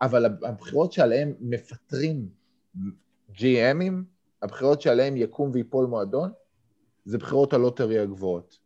[0.00, 2.28] אבל הבחירות שעליהן מפטרים
[3.30, 3.92] GM ים,
[4.42, 6.32] הבחירות שעליהן יקום ויפול מועדון,
[7.04, 8.58] זה בחירות הלוטרי הגבוהות.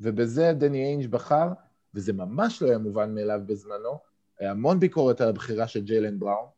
[0.00, 1.48] ובזה דני איינג' בחר,
[1.94, 3.98] וזה ממש לא היה מובן מאליו בזמנו,
[4.38, 6.48] היה המון ביקורת על הבחירה של ג'יילן בראון,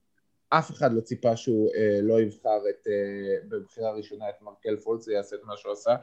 [0.48, 5.08] אף אחד לא ציפה שהוא אה, לא יבחר את, אה, בבחירה ראשונה את מרקל פולץ,
[5.08, 5.96] יעשה את מה שהוא עשה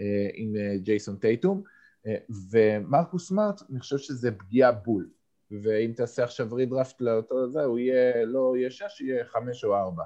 [0.00, 1.62] אה, עם אה, ג'ייסון טייטום,
[2.06, 2.16] אה,
[2.50, 5.08] ומרקוס סמארט, אני חושב שזה פגיעה בול,
[5.50, 10.04] ואם תעשה עכשיו רידרפט לאותו זה, הוא יהיה, לא יהיה שש, יהיה חמש או ארבע.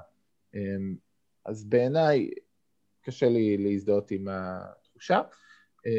[0.55, 0.61] אה,
[1.45, 2.29] אז בעיניי,
[3.01, 5.21] קשה לי להזדהות עם התחושה.
[5.85, 5.91] אה,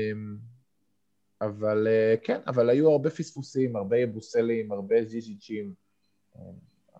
[1.41, 5.75] אבל אה, כן, אבל היו הרבה פספוסים, הרבה יבוסלים, הרבה ז'יז'יצ'ים,
[6.37, 6.43] אה,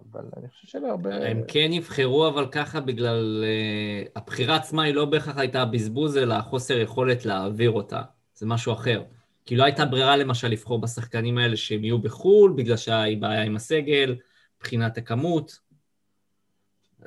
[0.01, 1.29] אבל אני חושב שאלה הרבה...
[1.31, 3.45] הם כן יבחרו, אבל ככה בגלל...
[3.45, 8.03] uh, הבחירה עצמה היא לא בהכרח הייתה בזבוז, אלא חוסר יכולת להעביר אותה.
[8.35, 9.03] זה משהו אחר.
[9.47, 13.57] כי לא הייתה ברירה למשל לבחור בשחקנים האלה שהם יהיו בחו"ל, בגלל שהיה בעיה עם
[13.57, 14.17] הסגל,
[14.57, 15.59] מבחינת הכמות.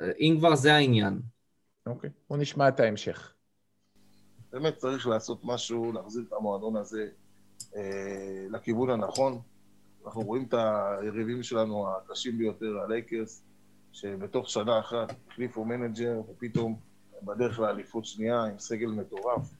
[0.00, 1.20] אם כבר זה העניין.
[1.86, 3.32] אוקיי, בוא נשמע את ההמשך.
[4.52, 7.08] באמת צריך לעשות משהו, להחזיר את המועדון הזה
[7.76, 9.40] אה, לכיוון הנכון.
[10.06, 13.42] אנחנו רואים את היריבים שלנו הקשים ביותר, הלייקרס,
[13.92, 16.76] שבתוך שנה אחת החליפו מנג'ר, ופתאום
[17.20, 19.54] הם בדרך לאליפות שנייה עם סגל מטורף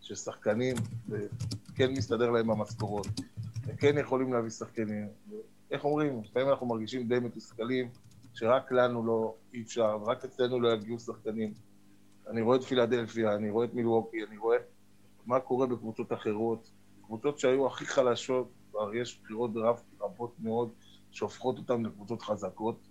[0.00, 0.76] של שחקנים,
[1.08, 3.06] וכן מסתדר להם במשכורות,
[3.66, 5.08] וכן יכולים להביא שחקנים.
[5.70, 7.88] איך אומרים, לפעמים אנחנו מרגישים די מתוסכלים,
[8.34, 11.52] שרק לנו לא, אי אפשר, ורק אצלנו לא יגיעו שחקנים.
[12.30, 14.56] אני רואה את פילדלפיה, אני רואה את מילווקי, אני רואה
[15.26, 16.70] מה קורה בקבוצות אחרות.
[17.02, 20.70] קבוצות שהיו הכי חלשות, כבר יש בחירות דראפט רבות מאוד
[21.10, 22.88] שהופכות אותן לקבוצות חזקות.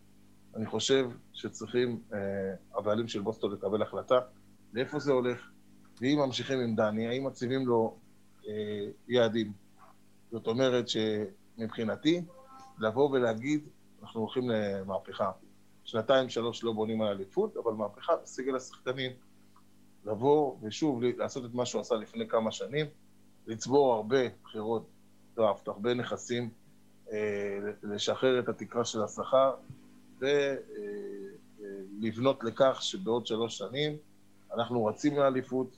[0.55, 2.19] אני חושב שצריכים אה,
[2.77, 4.19] הבעלים של בוסטון לקבל החלטה
[4.73, 5.49] לאיפה זה הולך,
[6.01, 7.97] ואם ממשיכים עם דני, האם מציבים לו
[8.47, 8.53] אה,
[9.07, 9.51] יעדים.
[10.31, 12.21] זאת אומרת שמבחינתי,
[12.79, 13.67] לבוא ולהגיד,
[14.03, 15.31] אנחנו הולכים למהפכה.
[15.83, 19.11] שנתיים, שלוש לא בונים על אליפות, אבל מהפכה בסגל השחקנים.
[20.05, 22.85] לבוא ושוב לעשות את מה שהוא עשה לפני כמה שנים,
[23.47, 24.85] לצבור הרבה בחירות
[25.35, 26.49] דראפט, הרבה נכסים,
[27.11, 29.53] אה, לשחרר את התקרה של השכר
[31.99, 33.97] ולבנות לכך שבעוד שלוש שנים
[34.53, 35.77] אנחנו רצים לאליפות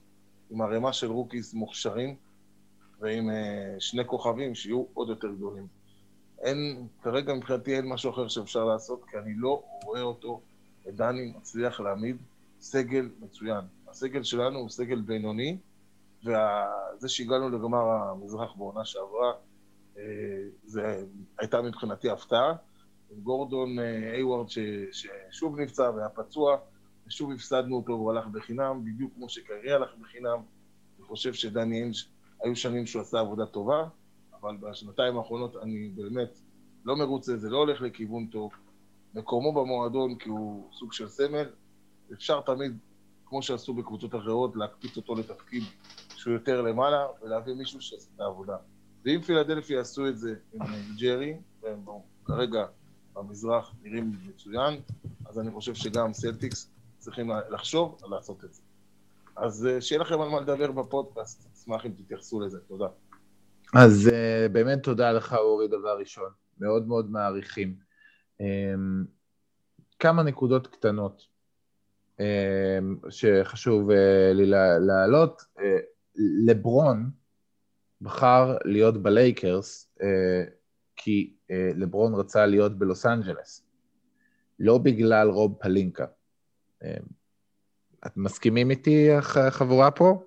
[0.51, 2.15] עם ערימה של rookies מוכשרים
[2.99, 5.67] ועם אה, שני כוכבים שיהיו עוד יותר גדולים.
[6.45, 10.41] אין, כרגע מבחינתי אין משהו אחר שאפשר לעשות, כי אני לא רואה אותו,
[10.87, 12.17] את דני מצליח להעמיד
[12.59, 13.65] סגל מצוין.
[13.87, 15.57] הסגל שלנו הוא סגל בינוני,
[16.23, 19.33] וזה שהגענו לגמר המזרח בעונה שעברה,
[19.97, 20.03] אה,
[20.63, 21.03] זה
[21.39, 22.53] הייתה מבחינתי הפתעה.
[23.23, 23.79] גורדון
[24.13, 24.47] איווארד
[24.91, 26.57] ששוב נפצע והיה פצוע,
[27.07, 30.39] ושוב הפסדנו אותו והוא הלך בחינם, בדיוק כמו שקרי הלך בחינם.
[30.97, 31.95] אני חושב שדני אינג'
[32.43, 33.87] היו שנים שהוא עשה עבודה טובה,
[34.45, 36.39] אבל בשנתיים האחרונות אני באמת
[36.85, 38.51] לא מרוצה, זה לא הולך לכיוון טוב.
[39.13, 41.49] מקומו במועדון כי הוא סוג של סמל,
[42.13, 42.77] אפשר תמיד,
[43.25, 45.63] כמו שעשו בקבוצות אחרות, להקפיץ אותו לתפקיד
[46.15, 48.57] שהוא יותר למעלה ולהביא מישהו שיעשה את העבודה.
[49.05, 50.61] ואם פילדלפי יעשו את זה עם
[50.99, 51.85] ג'רי, והם
[52.25, 52.65] כרגע
[53.13, 54.79] במזרח נראים מצוין,
[55.25, 58.61] אז אני חושב שגם סלטיקס צריכים לחשוב לעשות את זה.
[59.35, 62.87] אז אה, שיהיה לכם על מה לדבר בפודקאסט, אשמח אם תתייחסו לזה, תודה.
[63.74, 66.30] אז uh, באמת תודה לך, אורי, דבר ראשון.
[66.59, 67.76] מאוד מאוד מעריכים.
[68.41, 68.45] Um,
[69.99, 71.22] כמה נקודות קטנות
[72.18, 72.24] um,
[73.09, 73.93] שחשוב uh,
[74.34, 74.45] לי
[74.80, 75.41] להעלות.
[75.57, 75.61] Uh,
[76.45, 77.09] לברון
[78.01, 80.03] בחר להיות בלייקרס uh,
[80.95, 83.66] כי uh, לברון רצה להיות בלוס אנג'לס,
[84.59, 86.05] לא בגלל רוב פלינקה.
[86.84, 86.88] Uh,
[88.07, 90.24] את מסכימים איתי, החבורה פה?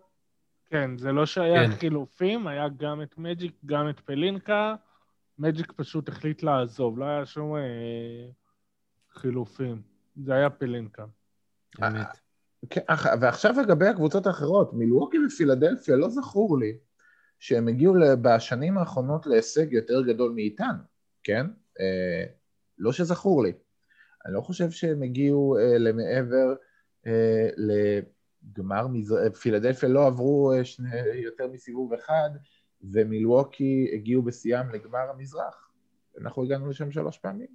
[0.71, 1.77] כן, זה לא שהיה כן.
[1.77, 4.75] חילופים, היה גם את מג'יק, גם את פלינקה.
[5.39, 7.61] מג'יק פשוט החליט לעזוב, לא היה שום אה,
[9.13, 9.83] חילופים.
[10.17, 11.05] זה היה פלינקה.
[11.83, 12.07] אמת.
[12.71, 12.81] כן,
[13.21, 16.79] ועכשיו לגבי הקבוצות האחרות, מילווקי ופילדלפיה, לא זכור לי
[17.39, 20.83] שהם הגיעו בשנים האחרונות להישג יותר גדול מאיתנו,
[21.23, 21.47] כן?
[21.81, 22.25] אה,
[22.79, 23.53] לא שזכור לי.
[24.27, 26.55] אני לא חושב שהם הגיעו אה, למעבר
[27.07, 27.49] אה,
[28.49, 32.31] לגמר, מזרח, פילדלפיה לא עברו אה, שני, יותר מסיבוב אחד,
[32.83, 35.71] ומילווקי הגיעו בשיאם לגמר המזרח.
[36.21, 37.49] אנחנו הגענו לשם שלוש פעמים.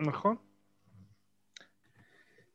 [0.00, 0.36] נכון.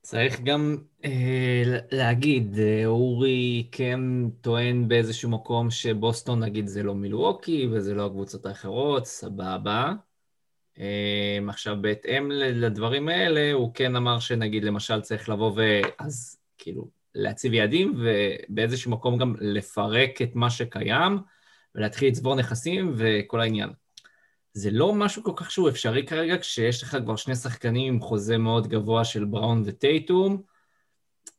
[0.02, 4.00] צריך גם אה, להגיד, אה, אורי כן
[4.42, 9.94] טוען באיזשהו מקום שבוסטון נגיד זה לא מילווקי וזה לא הקבוצות האחרות, סבבה.
[10.78, 17.54] אמ, עכשיו, בהתאם לדברים האלה, הוא כן אמר שנגיד, למשל, צריך לבוא ואז כאילו להציב
[17.54, 21.18] יעדים, ובאיזשהו מקום גם לפרק את מה שקיים,
[21.76, 23.70] ולהתחיל לצבור נכסים וכל העניין.
[24.54, 28.38] זה לא משהו כל כך שהוא אפשרי כרגע, כשיש לך כבר שני שחקנים עם חוזה
[28.38, 30.42] מאוד גבוה של בראון וטייטום.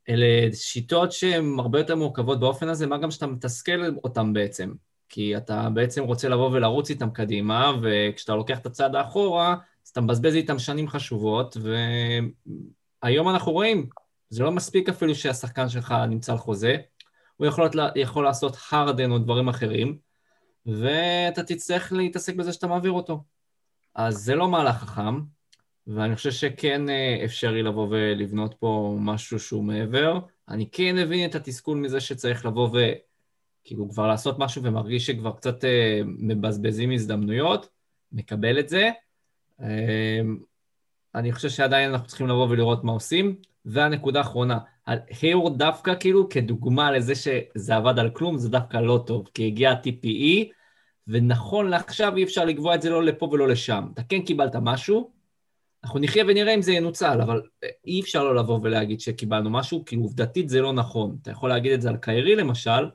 [0.09, 4.72] אלה שיטות שהן הרבה יותר מורכבות באופן הזה, מה גם שאתה מתסכל אותם בעצם.
[5.09, 10.01] כי אתה בעצם רוצה לבוא ולרוץ איתם קדימה, וכשאתה לוקח את הצעד האחורה, אז אתה
[10.01, 11.57] מבזבז איתם שנים חשובות,
[13.03, 13.89] והיום אנחנו רואים,
[14.29, 16.77] זה לא מספיק אפילו שהשחקן שלך נמצא על חוזה,
[17.37, 19.99] הוא יכול, יכול לעשות הרדן או דברים אחרים,
[20.67, 23.25] ואתה תצטרך להתעסק בזה שאתה מעביר אותו.
[23.95, 25.21] אז זה לא מהלך חכם,
[25.87, 30.19] ואני חושב שכן אה, אפשרי לבוא ולבנות פה משהו שהוא מעבר.
[30.49, 32.79] אני כן מבין את התסכול מזה שצריך לבוא ו...
[33.65, 37.69] כאילו כבר לעשות משהו ומרגיש שכבר קצת אה, מבזבזים הזדמנויות,
[38.12, 38.91] מקבל את זה.
[39.61, 40.21] אה,
[41.15, 43.37] אני חושב שעדיין אנחנו צריכים לבוא ולראות מה עושים.
[43.65, 44.59] והנקודה האחרונה,
[45.23, 49.71] היורד דווקא כאילו כדוגמה לזה שזה עבד על כלום, זה דווקא לא טוב, כי הגיע
[49.71, 50.53] ה-TPE,
[51.09, 53.87] ונכון לעכשיו אי אפשר לקבוע את זה לא לפה ולא לשם.
[53.95, 55.11] אתה כן קיבלת משהו,
[55.85, 57.43] אנחנו נחיה ונראה אם זה ינוצל, אבל
[57.87, 61.17] אי אפשר לא לבוא ולהגיד שקיבלנו משהו, כי עובדתית זה לא נכון.
[61.23, 62.89] אתה יכול להגיד את זה על קיירי למשל,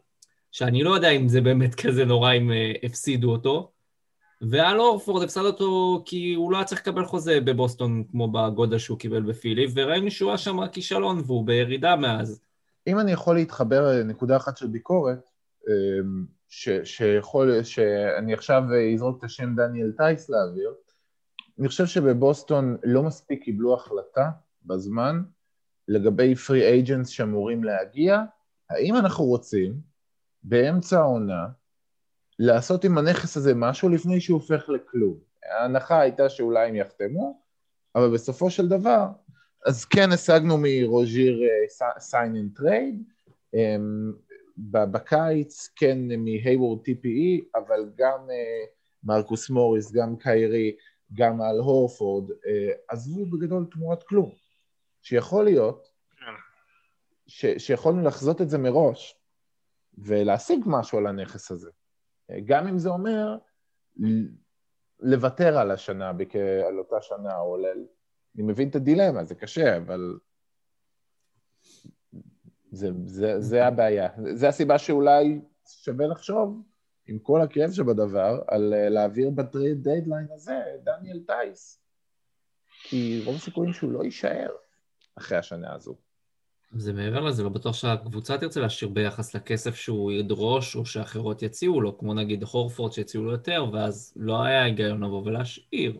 [0.52, 3.72] שאני לא יודע אם זה באמת כזה נורא אם אה, הפסידו אותו.
[4.42, 9.00] ועל אורפורד הפסד אותו כי הוא לא היה צריך לקבל חוזה בבוסטון כמו בגודל שהוא
[9.00, 12.42] קיבל בפילי, וראינו שהוא היה שם כישלון והוא בירידה מאז.
[12.88, 15.30] אם אני יכול להתחבר לנקודה אחת של ביקורת,
[15.68, 20.74] אמ, ש, שיכול, שאני עכשיו אזרוק את השם דניאל טייס לאוויר,
[21.60, 24.30] אני חושב שבבוסטון לא מספיק קיבלו החלטה
[24.66, 25.22] בזמן
[25.88, 28.22] לגבי פרי אייג'נס שאמורים להגיע,
[28.70, 29.89] האם אנחנו רוצים
[30.44, 31.48] באמצע העונה,
[32.40, 35.18] לעשות עם הנכס הזה משהו לפני שהוא הופך לכלום.
[35.44, 37.42] ההנחה הייתה שאולי הם יחתמו,
[37.96, 39.08] אבל בסופו של דבר,
[39.66, 41.40] אז כן השגנו מרוז'יר
[42.00, 43.04] sign and trade,
[44.68, 48.68] בקיץ כן מהייוורד TPE, אבל גם uh,
[49.04, 50.76] מרקוס מוריס, גם קיירי,
[51.14, 52.36] גם על הורפורד, uh,
[52.88, 54.32] עזבו בגדול תמורת כלום.
[55.02, 55.88] שיכול להיות
[56.20, 56.26] כן.
[57.28, 59.19] ש, שיכולנו לחזות את זה מראש,
[60.04, 61.70] ולהשיג משהו על הנכס הזה.
[62.46, 63.38] גם אם זה אומר
[65.00, 66.10] לוותר על השנה,
[66.68, 67.66] על אותה שנה, או ל...
[68.36, 70.20] אני מבין את הדילמה, זה קשה, אבל
[72.72, 74.10] זה, זה, זה הבעיה.
[74.34, 76.64] זה הסיבה שאולי שווה לחשוב,
[77.08, 81.82] עם כל הכאב שבדבר, על להעביר ב trade deadline הזה דניאל טייס.
[82.84, 84.50] כי רוב הסיכויים שהוא לא יישאר
[85.18, 85.96] אחרי השנה הזו.
[86.72, 91.82] זה מעבר לזה, לא בטוח שהקבוצה תרצה להשאיר ביחס לכסף שהוא ידרוש או שאחרות יציעו
[91.82, 96.00] לו, כמו נגיד הורפורד שהציעו לו יותר, ואז לא היה היגיון לבוא ולהשאיר.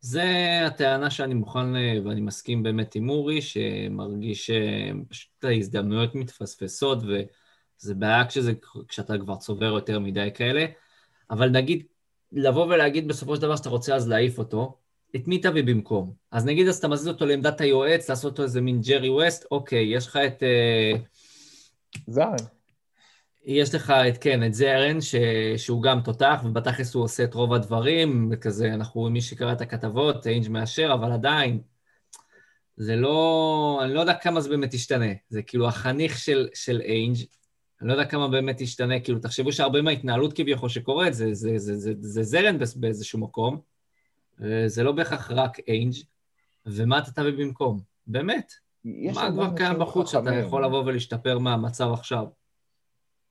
[0.00, 0.24] זה
[0.66, 1.74] הטענה שאני מוכן,
[2.04, 8.52] ואני מסכים באמת עם אורי, שמרגיש שפשוט ההזדמנויות מתפספסות, וזה בעיה כשזה,
[8.88, 10.66] כשאתה כבר צובר יותר מדי כאלה.
[11.30, 11.86] אבל נגיד,
[12.32, 14.78] לבוא ולהגיד בסופו של דבר שאתה רוצה אז להעיף אותו,
[15.16, 16.12] את מי תביא במקום?
[16.30, 19.96] אז נגיד אז אתה מזיז אותו לעמדת היועץ, לעשות אותו איזה מין ג'רי ווסט, אוקיי,
[19.96, 20.42] יש לך את...
[20.42, 20.92] אה,
[22.06, 22.36] זרן.
[23.44, 25.14] יש לך את, כן, את זרן, ש...
[25.56, 30.26] שהוא גם תותח, ובתכלס הוא עושה את רוב הדברים, וכזה, אנחנו, מי שקרא את הכתבות,
[30.26, 31.60] איינג' מאשר, אבל עדיין,
[32.76, 33.80] זה לא...
[33.84, 35.12] אני לא יודע כמה זה באמת ישתנה.
[35.28, 37.16] זה כאילו החניך של, של איינג',
[37.80, 41.76] אני לא יודע כמה באמת ישתנה, כאילו, תחשבו שהרבה מההתנהלות כביכול שקורית, זה, זה, זה,
[41.76, 43.60] זה, זה זרם באיזשהו מקום,
[44.66, 45.94] זה לא בהכרח רק איינג',
[46.66, 47.80] ומה אתה תביא במקום?
[48.06, 48.52] באמת.
[48.84, 52.24] מה כבר קיים בחוץ שאתה יכול לבוא ולהשתפר מהמצב עכשיו?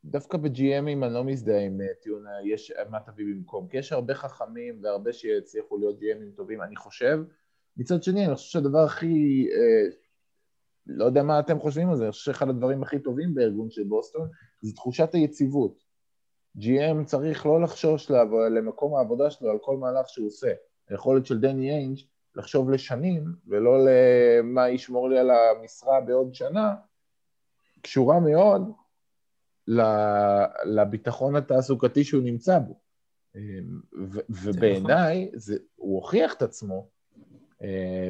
[0.05, 4.15] דווקא ב-GMים אני לא מזדהה עם אה, טיעון יש מה תביא במקום, כי יש הרבה
[4.15, 7.19] חכמים והרבה שיצליחו להיות GMים טובים, אני חושב.
[7.77, 9.91] מצד שני, אני חושב שהדבר הכי, אה,
[10.87, 13.83] לא יודע מה אתם חושבים על זה, אני חושב שאחד הדברים הכי טובים בארגון של
[13.83, 14.29] בוסטון
[14.61, 15.83] זה תחושת היציבות.
[16.57, 18.11] GM צריך לא לחשוש
[18.55, 20.51] למקום העבודה שלו על כל מהלך שהוא עושה.
[20.89, 21.99] היכולת של דני איינג'
[22.35, 26.75] לחשוב לשנים ולא למה ישמור לי על המשרה בעוד שנה,
[27.81, 28.71] קשורה מאוד
[30.65, 32.79] לביטחון התעסוקתי שהוא נמצא בו.
[34.29, 35.31] ובעיניי,
[35.75, 36.87] הוא הוכיח את עצמו
[37.61, 38.09] אה,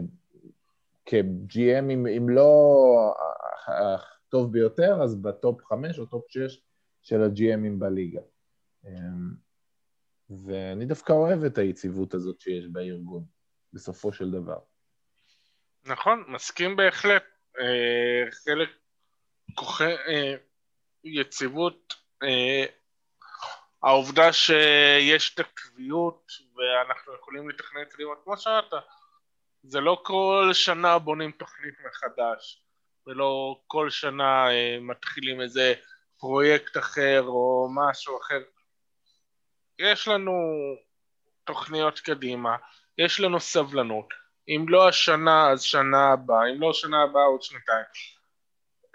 [1.05, 3.13] כ-GM, אם, אם לא
[3.67, 6.61] הטוב ביותר, אז ב top חמש או top שש
[7.01, 8.21] של ה-GM ים בליגה.
[10.31, 13.23] אה, ואני דווקא אוהב את היציבות הזאת שיש בארגון,
[13.73, 14.59] בסופו של דבר.
[15.85, 17.23] נכון, מסכים בהחלט.
[17.59, 18.69] אה, חלק
[19.55, 19.93] כוחי...
[21.03, 22.65] יציבות, אה,
[23.83, 28.73] העובדה שיש את הקביעות ואנחנו יכולים לתכנן קדימה, כמו שאמרת,
[29.63, 32.63] זה לא כל שנה בונים תוכנית מחדש,
[33.07, 35.73] ולא כל שנה אה, מתחילים איזה
[36.19, 38.39] פרויקט אחר או משהו אחר.
[39.79, 40.33] יש לנו
[41.43, 42.55] תוכניות קדימה,
[42.97, 44.13] יש לנו סבלנות.
[44.47, 47.85] אם לא השנה, אז שנה הבאה, אם לא שנה הבאה, עוד שנתיים.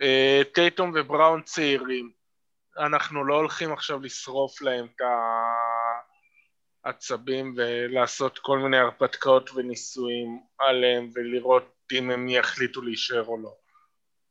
[0.03, 2.13] אה, טייטום ובראון צעירים,
[2.79, 5.01] אנחנו לא הולכים עכשיו לשרוף להם את
[6.85, 13.55] העצבים ולעשות כל מיני הרפתקאות וניסויים עליהם ולראות אם הם יחליטו להישאר או לא.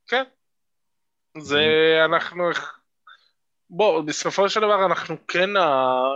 [0.07, 0.23] כן,
[1.37, 1.61] זה
[2.05, 2.49] אנחנו...
[3.75, 5.49] בוא, בסופו של דבר אנחנו כן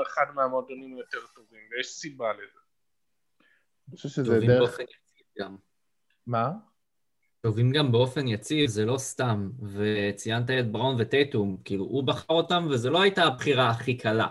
[0.08, 2.60] אחד מהמועדונים היותר טובים, ויש סיבה לזה.
[3.90, 4.78] אני חושב שזה דרך...
[6.28, 6.52] מה?
[7.42, 9.50] טובים גם באופן יציב, זה לא סתם.
[9.74, 14.28] וציינת את בראון וטייטום, כאילו, הוא בחר אותם, וזו לא הייתה הבחירה הכי קלה.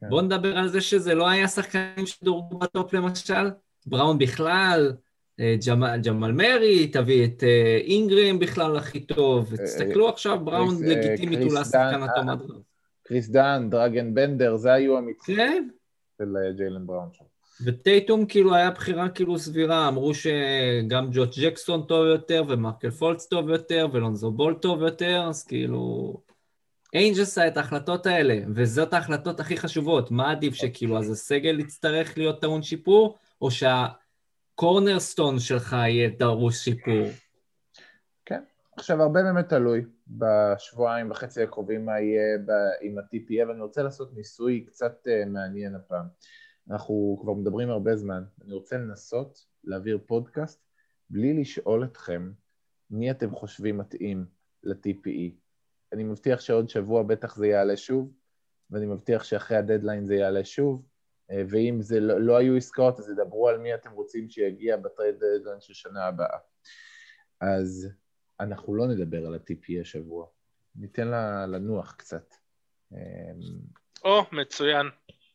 [0.00, 0.08] כן.
[0.08, 3.50] בואו נדבר על זה שזה לא היה שחקנים שדורגו בטופ למשל.
[3.86, 4.96] בראון בכלל,
[5.40, 11.38] ג'מאל, ג'מאל מרי, תביא את אה, אינגרים בכלל הכי טוב, אה, תסתכלו עכשיו, בראון לגיטימית
[11.38, 12.62] הוא לשחקן הטוב.
[13.02, 15.70] קריס דן, דרגן בנדר, זה היו המתחילים
[16.18, 16.24] כן.
[16.24, 17.24] של ג'יילן בראון שם.
[17.64, 23.48] וטייטום כאילו היה בחירה כאילו סבירה, אמרו שגם ג'וט ג'קסון טוב יותר, ומרקל פולץ טוב
[23.48, 26.14] יותר, ולונזו בול טוב יותר, אז כאילו...
[26.94, 30.10] איינג' עשה את ההחלטות האלה, וזאת ההחלטות הכי חשובות.
[30.10, 33.50] מה עדיף שכאילו, אז הסגל יצטרך להיות טעון שיפור, או
[34.56, 37.06] שהקורנרסטון שלך יהיה דרוש שיפור?
[38.24, 38.42] כן.
[38.76, 42.38] עכשיו, הרבה באמת תלוי בשבועיים וחצי הקרובים מה יהיה
[42.80, 46.06] עם ה-TPE, ואני רוצה לעשות ניסוי קצת uh, מעניין הפעם.
[46.70, 50.64] אנחנו כבר מדברים הרבה זמן, אני רוצה לנסות להעביר פודקאסט
[51.10, 52.32] בלי לשאול אתכם
[52.90, 54.26] מי אתם חושבים מתאים
[54.62, 55.32] ל-TPE.
[55.92, 58.12] אני מבטיח שעוד שבוע בטח זה יעלה שוב,
[58.70, 60.95] ואני מבטיח שאחרי הדדליין זה יעלה שוב, אה,
[61.30, 65.14] ואם זה לא, לא היו עסקאות, אז ידברו על מי אתם רוצים שיגיע ב trade
[65.14, 66.38] deadline של שנה הבאה.
[67.40, 67.88] אז
[68.40, 70.26] אנחנו לא נדבר על ה-TPE השבוע,
[70.76, 72.34] ניתן לה לנוח קצת.
[74.04, 74.86] או, oh, מצוין.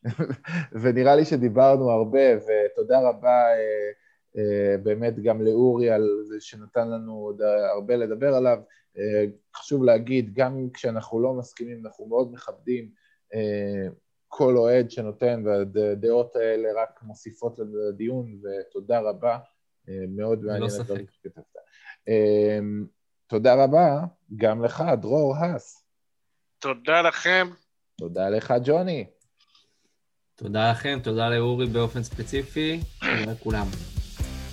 [0.82, 3.92] ונראה לי שדיברנו הרבה, ותודה רבה אה,
[4.38, 7.42] אה, באמת גם לאורי על זה שנתן לנו עוד
[7.76, 8.58] הרבה לדבר עליו.
[8.98, 9.26] אה,
[9.56, 12.90] חשוב להגיד, גם כשאנחנו לא מסכימים, אנחנו מאוד מכבדים
[14.34, 19.38] כל אוהד שנותן, והדעות האלה רק מוסיפות לדיון, ותודה רבה,
[19.88, 21.44] מאוד מעניין הדברים שכתבת.
[23.28, 24.00] תודה רבה
[24.36, 25.84] גם לך, דרור האס.
[26.60, 27.48] תודה לכם.
[27.98, 29.06] תודה לך, ג'וני.
[30.36, 33.68] תודה לכם, תודה לאורי באופן ספציפי, תודה לכולם.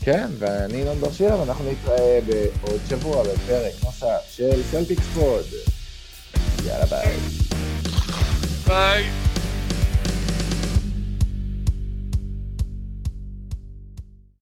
[0.05, 5.45] כן, ואני אילון בר שירה, ואנחנו נתראה בעוד שבוע בפרק נוסף של סלטיקס פוד.
[6.67, 7.17] יאללה ביי.
[8.67, 9.28] ביי.